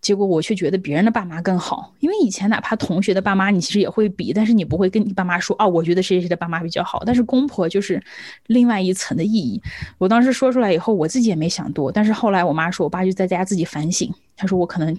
[0.00, 1.92] 结果我却觉得别人的爸妈更好。
[1.98, 7.02] 因为以前哪怕同学的爸妈，你其实也会比，但是你不会跟你爸妈说，啊，我觉得谁谁谁的爸妈比较好。
[7.04, 8.02] 但是公婆就是
[8.46, 9.60] 另外一层的意义。
[9.98, 11.90] 我当时说出来以后，我自己也没想多。
[11.90, 14.96] 但是后来我妈说，我爸就在家自己反省，他说我可能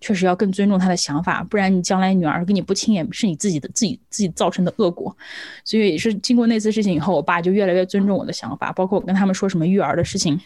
[0.00, 5.16] 确实要更尊重他的想法，不然你将来女儿跟你不亲也是你自己的自己自己造成的恶果。
[5.64, 10.40] 所以也是经过那次事情以后，我爸就越来越尊重我的想法，包括我跟他们说什么育儿的事情。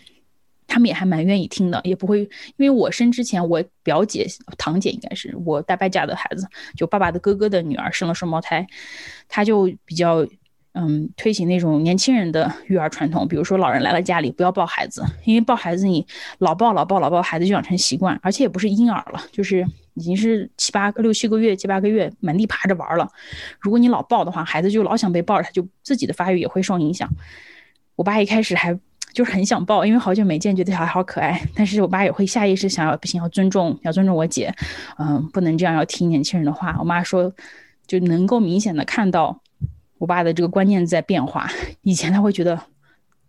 [0.68, 2.28] 他们也还蛮愿意听的，也不会因
[2.58, 4.26] 为我生之前，我表姐、
[4.56, 8.66] 堂姐应该是我大伯家的孩子，就爸爸的哥哥的女儿生了双胞胎，
[9.28, 10.26] 他就比较
[10.72, 16.06] 嗯推行那种年轻人的育儿传统，比如说老人来了家里不要抱孩子，因为抱孩子你
[16.38, 23.08] 老抱老抱老抱，孩子就养成习惯，而且也不是婴儿了，就是已经是七八个六七个月七八个月满地爬着玩了，
[23.60, 27.08] 如果你老抱的话，孩子就老想被抱着，他就自己的发育也会受影响。
[27.96, 28.78] 我爸一开始还。
[29.12, 31.38] 就是很想抱，因为好久没见，觉得小孩好可爱。
[31.54, 34.50] 但是我爸也会下意识想要，不行，要尊重，要尊重我姐，
[34.98, 36.74] 嗯，不能这样，要听年轻人的话。
[36.78, 37.30] 我妈说，
[37.86, 39.41] 就能够明显的看到
[40.02, 41.48] 我爸的这个观念在变化。
[41.82, 42.60] 以前他会觉得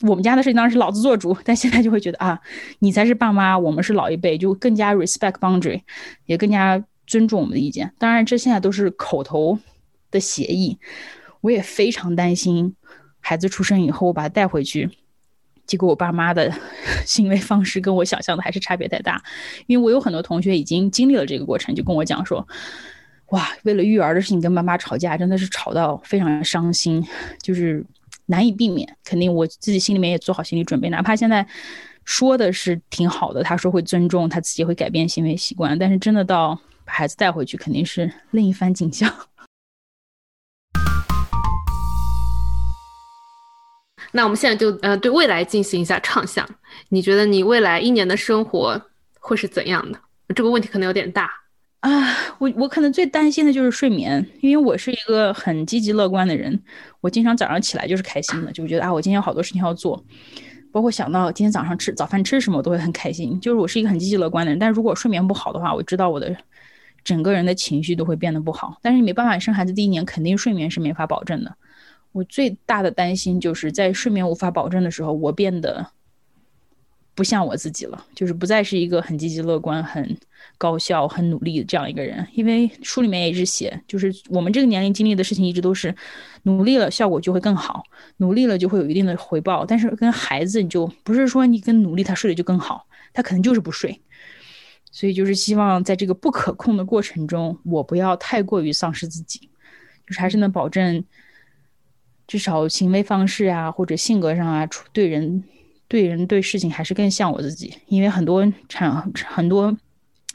[0.02, 2.40] 我们家的事情当然是老子做主，但现在就会觉得啊，
[2.80, 5.82] 你才是爸妈，我们是老一辈，就更加 respect boundary，
[6.26, 7.94] 也更加尊重我们的意见。
[8.00, 9.60] 当然，这现在都是口头
[10.10, 10.80] 的协议。
[11.42, 12.76] 我也非常担心
[13.20, 14.90] 孩子出生以后，我把他带回去。
[15.68, 16.52] 结果我爸妈的
[17.06, 19.22] 行为方式跟我想象的还是差别太大，
[19.68, 22.48] 因为我有很多同学已经经历了这个过程，就跟我讲说，
[23.34, 27.04] 哇，为了育儿的事情跟妈妈吵架，真的是吵到非常伤心，
[27.42, 27.84] 就是
[28.28, 28.88] 难以避免。
[29.04, 31.44] 肯定我自己心里面也做好心理准备，哪怕现在
[32.06, 36.54] 说的是挺好的，他说会尊重，他自己会改变行为习惯，但是真的到
[36.86, 39.12] 把孩子带回去，肯定是另一番景象。
[44.14, 46.48] 那我们现在就呃对未来进行一下畅想，
[46.90, 48.80] 你觉得你未来一年的生活
[49.20, 50.00] 会是怎样的？
[50.36, 51.32] 这个问题可能有点大
[51.84, 52.34] 啊。
[52.40, 56.60] 我我可能最担心的就是睡眠，因为我是一个很积极乐观的人，
[57.00, 60.04] 我经常早上起来就是开心的，就觉得啊我今天有好多事情要做，
[60.72, 63.40] 包括想到今天早上吃早饭吃什么，我都会很开心。
[63.40, 66.36] 就是我是一个很积极乐观的人，但如果睡眠不好的话，我知道我的
[67.04, 68.78] 整个人的情绪都会变得不好。
[68.82, 71.56] 但是你没办法，生孩子第一年肯定睡眠是没法保证的。
[72.12, 75.86] 我最大的担心就是在睡眠无法保证的时候，我变得
[77.16, 80.18] 不像我自己了，就是不再是一个很积极乐观、很
[80.58, 82.26] 高效、很努力的这样一个人。
[82.34, 85.96] 因为书里面也一直写，就是我们这个年龄经历的事情一直都是
[86.44, 87.84] 努力了，效果就会更好，
[88.18, 89.66] 努力了就会有一定的回报。
[89.66, 94.02] 但是跟孩子，你就不是说你跟努力他睡得就更好，他可能就是不睡。
[94.92, 99.50] 所以就是希望在这个不可控的过程中，我不要太过于丧失自己，
[100.08, 101.04] 就是还是能保证。
[102.26, 105.44] 至少行为方式啊，或者性格上啊，对人、
[105.88, 107.74] 对人、对事情还是更像我自己。
[107.88, 109.76] 因为很多产很多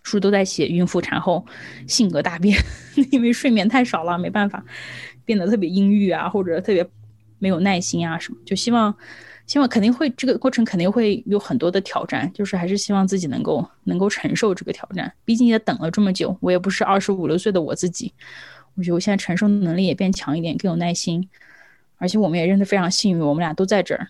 [0.04, 1.44] 书都在写孕妇产后
[1.86, 2.56] 性格大变，
[3.10, 4.64] 因为睡眠太少了，没办法
[5.24, 6.86] 变得特别阴郁啊，或者特别
[7.38, 8.38] 没有耐心啊什么。
[8.46, 8.94] 就希望，
[9.46, 15.12] 希望肯定会这个过程肯定会有很多的挑战，就是还是希望自己能够能够承受这个挑战。
[15.24, 18.12] 毕竟也等了这么久，我也不是二十五六岁的我自己，
[18.76, 21.28] 我觉得我现在承受能力也变强一点，更有耐心。
[21.96, 24.06] 而且我们也认得非常幸运，我们俩都在这儿，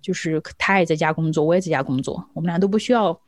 [0.00, 3.20] 就是他也在家工作，我也在家工作，我们俩都不需要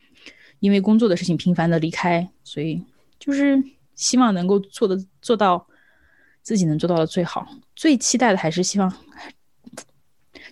[0.61, 2.83] 因为工作的事情频繁的离开，所以
[3.19, 3.63] 就是
[3.95, 5.67] 希望能够做的做到
[6.43, 7.47] 自己能做到的最好。
[7.75, 8.93] 最期待的还是希望，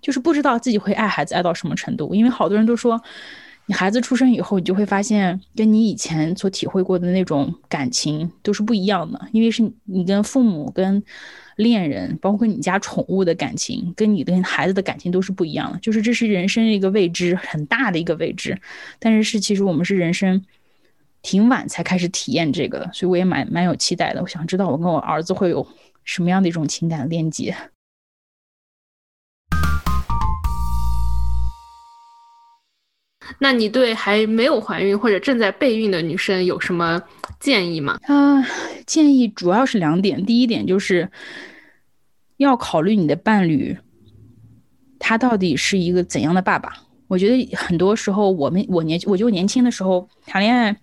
[0.00, 3.00] 就是不知道自己会爱孩子爱到什么程度，因为好多人都说，
[3.70, 11.00] 你孩子出生以后，你就会发现跟你以前所体会过的那种感情都是不一样的，因为是你跟父母跟。
[11.56, 15.78] 恋人，包括你家宠物的感情，跟你跟孩子的感情都是不一样的。
[15.80, 18.58] 就是这是人生一个未知，很大的一个未知。
[18.98, 20.42] 但是是其实我们是人生
[21.20, 24.22] 挺晚才开始体验这个，所以我也蛮蛮有期待的。
[24.22, 25.66] 我想知道我跟我儿子会有
[26.02, 27.54] 什么样的一种情感链接。
[33.40, 37.02] 那你对还没有怀孕或者正在备孕的女生有什么
[37.40, 37.98] 建议吗？
[38.04, 38.44] 啊，
[38.86, 40.24] 建议主要是两点。
[40.24, 41.10] 第一点就是。
[42.40, 43.76] 要考虑你的伴侣，
[44.98, 46.72] 他到底是一个怎样的爸爸？
[47.06, 50.74] 我觉得很多时候，我们我年我就年轻的时候谈恋爱，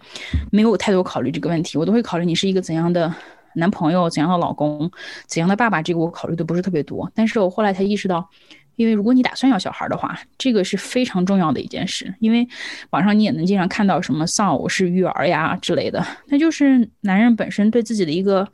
[0.52, 1.76] 没有太多考虑这个问题。
[1.76, 3.12] 我都会考虑你是一个怎样的
[3.56, 4.92] 男朋友、怎样的老公、
[5.26, 5.82] 怎样的爸爸。
[5.82, 7.12] 这个我考虑的不是特别多。
[7.16, 8.30] 但是我后来才意识到，
[8.78, 12.16] 因为如果你打算要小孩的话，这个是非常重要的一件事。
[12.20, 12.48] 因为
[12.92, 18.50] 网上你也能经常看到什么丧偶式育儿呀之类的，那就是男人本身对自己的一个。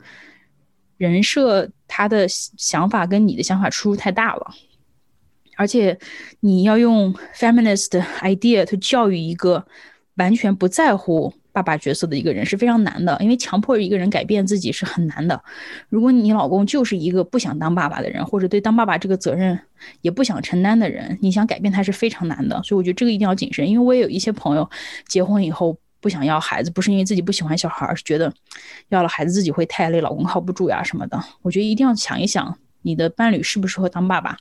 [0.96, 4.54] 人设他的想法跟你的想法出入太大了，
[5.56, 5.98] 而且
[6.38, 9.66] 你要用 feminist idea 去教育一个
[10.14, 15.40] 完全不在乎爸爸角色的一个人是非常难的，因为强迫一个人改变自己是很难的。
[15.88, 19.58] 如果你老公就是一个不想当爸爸的人，或者对当爸爸这个责任
[20.02, 22.60] 也不想承担的人，你想改变他是非常难的。
[22.62, 24.68] 所以我觉得这个一定要谨慎，因为我也有一些朋友
[25.06, 25.78] 结婚以后。
[26.00, 28.30] 不想要孩子，不是因为自己不喜欢小孩，而是觉得
[28.90, 31.18] 要了孩子自己会太累，老公靠不住呀什么的。
[31.40, 34.36] 我觉得一定要想一想，你的伴侣适不适合当爸爸，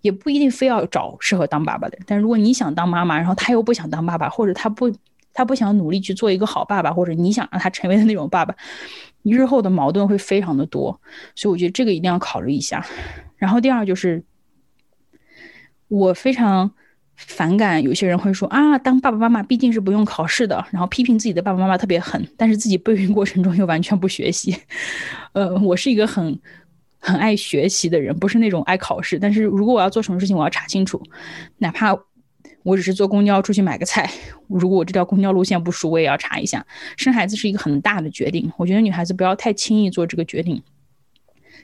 [0.00, 1.96] 也不一定非要找适合当爸爸的。
[2.04, 4.92] 但如果你想当妈妈，然后他又不想当爸爸，或者他不
[5.34, 8.56] 他不想努力去做一个好爸爸，或者你想让他成为的那种爸爸，
[9.20, 10.98] 你日后的矛盾会非常的多。
[11.34, 12.86] 所以我觉得这个一定要考虑一下。
[13.36, 14.24] 然后第二就是，
[15.88, 16.70] 我非常。
[17.16, 24.52] 反感有些人会说啊，当爸爸妈妈毕竟是不用考试的，然后批评自己的爸爸妈妈特别狠，但是自己备孕过程中又完全不学习。
[25.32, 26.36] 呃，我是一个很
[26.98, 29.16] 很爱学习的人，不是那种爱考试。
[29.16, 31.00] 但是如果我要做什么事情，我要查清楚，
[31.58, 31.96] 哪怕
[32.64, 34.10] 我只是坐公交出去买个菜，
[34.48, 36.66] 如果我这条公交路线不熟，我也要查一下。
[36.96, 40.60] 生孩子是一个很大的决定，我觉得女孩子不要太轻易做这个决定。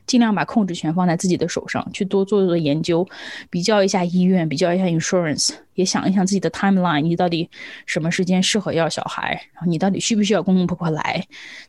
[0.07, 3.07] 尽量把控制权放在自己的手上，去多做做研究，
[3.49, 7.49] 比较一下医院，比较一下 insurance，也想一想自己的 timeline，你到底
[7.87, 11.25] 什么时间适合要小孩，然后你到底需不需要公公婆婆来，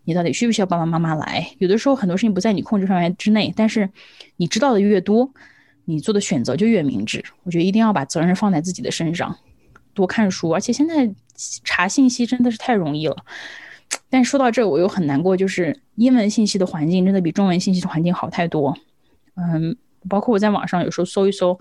[0.05, 1.45] 你到底需不需要爸爸妈妈来？
[1.59, 3.89] 有的时候很多事情不在你控制范围之内，但是
[4.37, 5.29] 你知道的越多，
[5.85, 7.23] 你做的选择就越明智。
[7.43, 9.35] 我觉得一定要把责任放在自己的身上，
[9.93, 11.13] 多看书，而且现在
[11.63, 13.15] 查信息真的是太容易了。
[14.09, 18.77] 但说到这，我又很难过，就是英文信息的环境真的比中文信息的环境好太多。
[19.35, 19.75] 嗯，
[20.07, 21.59] 包括我在网上有时候搜一搜，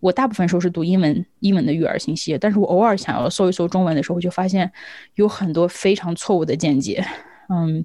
[0.00, 4.72] 我大部分时候是读英文英文的育儿信息，但是我偶尔想要搜一搜中文的时候，就发现
[5.14, 7.04] 有很多非常错误的见解。
[7.48, 7.84] 嗯，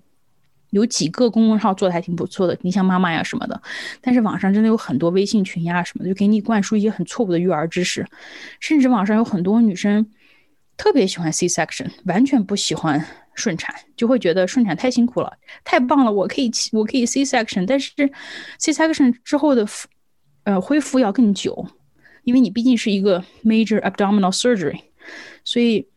[0.74, 3.62] 有几个公众号做的还挺不错的，你像妈妈呀什么的，
[4.02, 8.06] 但是网上真的有很多微信群呀什么的，就给你灌输一些很错误的育儿知识，
[8.60, 10.10] 甚至网上有很多女生
[10.76, 13.06] 特别喜欢 C section，完全不喜欢。
[13.36, 17.92] 顺产就会觉得顺产太辛苦了，太棒了，我可以我可以 C section，但是
[18.60, 19.66] C section 之后的
[20.44, 21.68] 呃恢复要更久，
[22.26, 24.80] 因为你毕竟是一个 major abdominal surgery，
[25.44, 25.88] 所以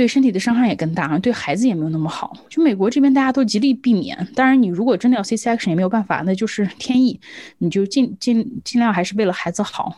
[0.00, 2.34] 对身体的伤害也更大，对孩子也没有那么好。
[2.48, 7.20] 就美国这边大家都极力避免，当然你如果真的要 C section 也没有办法，那就是天意，
[7.58, 9.94] 你就尽尽尽量还是为了孩子好。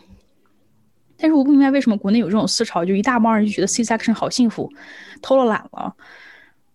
[1.15, 4.69] 但是我不明白为什么国内有这种思潮，就一大帮人就觉得 C section 好幸福，
[5.21, 5.95] 偷了懒了。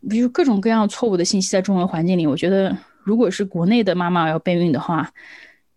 [0.09, 5.13] 比如各种各样错误的信息在中文环境里，我觉得如果是国内的妈妈要备孕的话，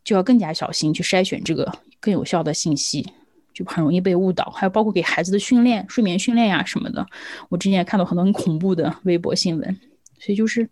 [0.06, 3.06] 就要更加小心去筛选这个更有效的信息，
[3.54, 4.50] 就很容易被误导。
[4.52, 7.06] 还有包括给孩子的训练、睡眠训练呀什么的，
[7.50, 9.80] 我之前也看到很多很恐怖的微博新闻。
[10.20, 10.70] 所以就是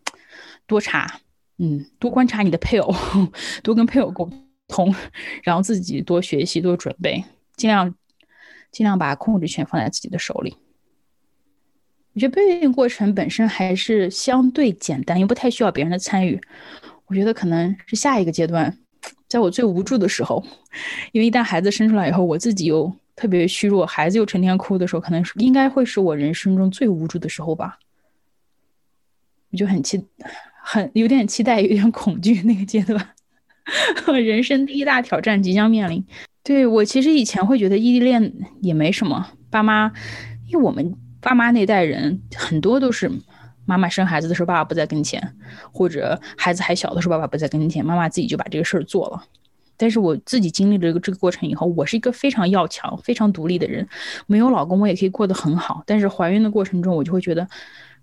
[0.67, 1.19] 多查，
[1.57, 2.93] 嗯，多观察你的配偶，
[3.63, 4.29] 多跟配偶沟
[4.67, 4.93] 通，
[5.41, 7.23] 然后自己多学习、多准备，
[7.55, 7.95] 尽量
[8.71, 10.55] 尽量把控制权放在自己的手里。
[12.13, 16.39] 我觉得备孕过程本身还是相对简单，又不太需要别人的参与。
[17.07, 18.77] 我觉得可能是下一个阶段，
[19.29, 20.43] 在我最无助的时候，
[21.13, 27.79] 因为一旦孩子生出来以后，我自己又特别虚弱，孩子又成天哭的时候，可能是应该会是我人生中最无助的时候吧。
[29.51, 30.03] 我就很期，
[30.61, 33.09] 很有点期待，有点恐惧那个阶段，
[34.21, 36.03] 人生第一大挑战即将面临。
[36.43, 39.91] 对我其实以前会觉得异地恋也没什么，爸妈，
[40.47, 40.93] 因为我们。
[41.21, 43.11] 爸妈那代人很多都是
[43.69, 45.21] 妈妈生孩子的时候，爸爸不在跟前，
[45.71, 49.23] 或者孩子还小的时候，爸爸不在跟前，妈妈自己就把这个事儿做了。
[49.77, 53.87] 但是我自己经历了这个这个过程以后，我是一个非常要强、非常独立的人，
[54.25, 55.83] 没有老公我也可以过得很好。
[55.85, 57.47] 但是怀孕的过程中，我就会觉得，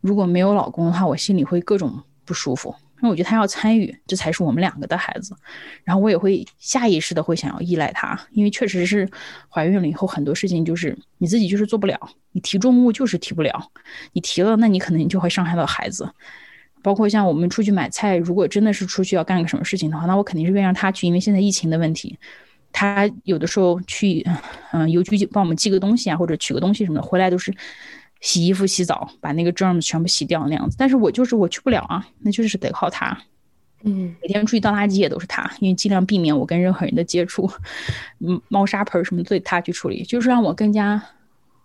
[0.01, 2.73] 如果没有老公的话，我心里会各种不舒服。
[2.99, 5.37] 因为我觉得他要参与，这才是我们两个的孩子。
[5.85, 9.09] 然后我也会下意识的会想要依赖他，因为确实是
[9.49, 11.99] 怀孕了以后很多事情就是你自己就是做不了，
[12.33, 13.71] 你提重物就是提不了，
[14.13, 16.11] 你提了那你可能就会伤害到孩子。
[16.83, 22.19] 包括像我们出去买菜，如果真的是出去要干个什么事情的话，那我肯定是愿意让他去，因为现在疫情的问题，
[22.73, 24.25] 他有的时候去
[24.73, 27.53] 嗯邮局帮我们寄个东西啊，或者取个东西什么的，回来都是。
[28.27, 30.75] 洗衣服、洗澡，把那个 germs 全部洗掉那样子。
[30.77, 33.17] 但是我就是我去不了啊，那就是得靠他。
[33.85, 37.49] 嗯，每天出去倒垃圾也都是他，因为尽量避免我跟任何人的接触。
[38.19, 41.01] 嗯，猫砂盆什么都得他去处理，就是让我更加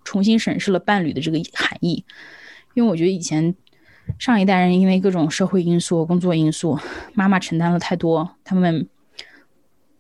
[0.03, 2.05] 重新审视了伴侣的这个含义。
[2.75, 3.55] 因为我觉得以前
[4.19, 6.77] 上一代人因为各种社会因素、工作因素，
[7.15, 8.87] 妈妈承担了太多他们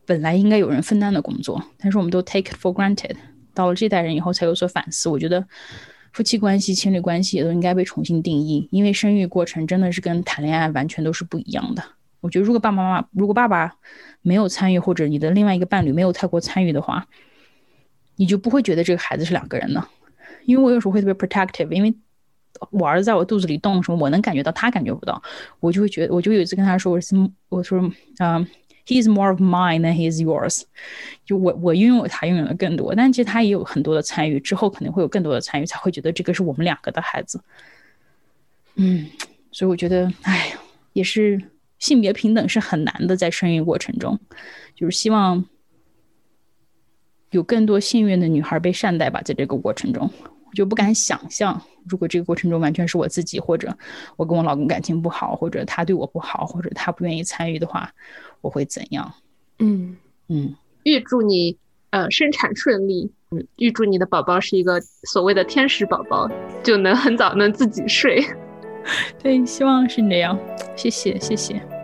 [0.05, 3.15] 本来应该有人分担的工作，但是我们都 take it for granted。
[3.55, 5.43] 到了这代人以后才有所反思，我觉得。
[6.11, 11.83] 夫妻关系、情侣关系也都应该被重新定义，因为生育过程真的是跟谈恋爱完全都是不一样的。
[12.19, 13.73] 我觉得，如果爸爸妈妈，如果爸爸
[14.21, 17.07] 没有参与，或者你的另外一个伴侣没有太过参与的话，
[18.17, 19.87] 你就不会觉得这个孩子是两个人的。
[20.45, 21.95] 因为我有时候会特别 protective，因为
[22.71, 25.21] 我儿子在我肚子里动什么，我能感觉到，他感觉不到，
[25.59, 28.45] 我就会觉得，我就有一次跟他说，我说，我说，嗯。
[28.85, 30.63] He is more of mine than he is yours，
[31.23, 37.41] 就我我拥有他拥有的更多，但其实他也有很多的参与，之后肯定会有更多的参与，才会觉得这个是我们两个的孩子。
[38.75, 39.07] 嗯，
[39.51, 40.53] 所以我觉得，哎，
[40.93, 41.41] 也是
[41.77, 44.19] 性别平等是很难的，在生育过程中，
[44.75, 45.45] 就是希望
[47.29, 50.09] 有更多幸运的女孩被善待吧，在这个过程中，
[50.51, 53.73] 我就不敢想象，如果这个过程中完全是我自己，或者
[54.17, 57.89] 我跟我老公感情不好，或者他对我不好，或者他不愿意参与的话，
[58.41, 59.13] 我会怎样？
[59.59, 59.95] 嗯
[60.27, 61.57] 嗯，预祝你
[61.91, 66.29] 呃生产顺利，嗯，预祝你的宝宝是一个所谓的天使宝宝，
[66.61, 68.21] 就能很早能自己睡。
[69.23, 70.37] 对，希望是这样。
[70.75, 71.80] 谢谢，谢谢。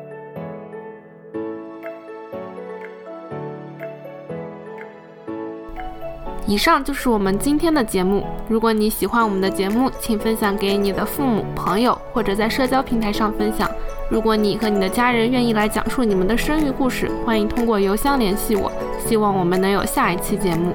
[6.47, 8.25] 以上就是我们今天的节目。
[8.47, 13.69] 如果你喜欢我们的节目，请分享给你的父母、朋友，或者在社交平台上分享。
[14.09, 18.71] 如果你和你的家人愿意来讲述你们的生育故事，欢迎通过邮箱联系我。
[19.05, 20.73] 希望我们能有下一期节目。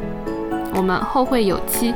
[0.74, 1.94] 我们后会有期。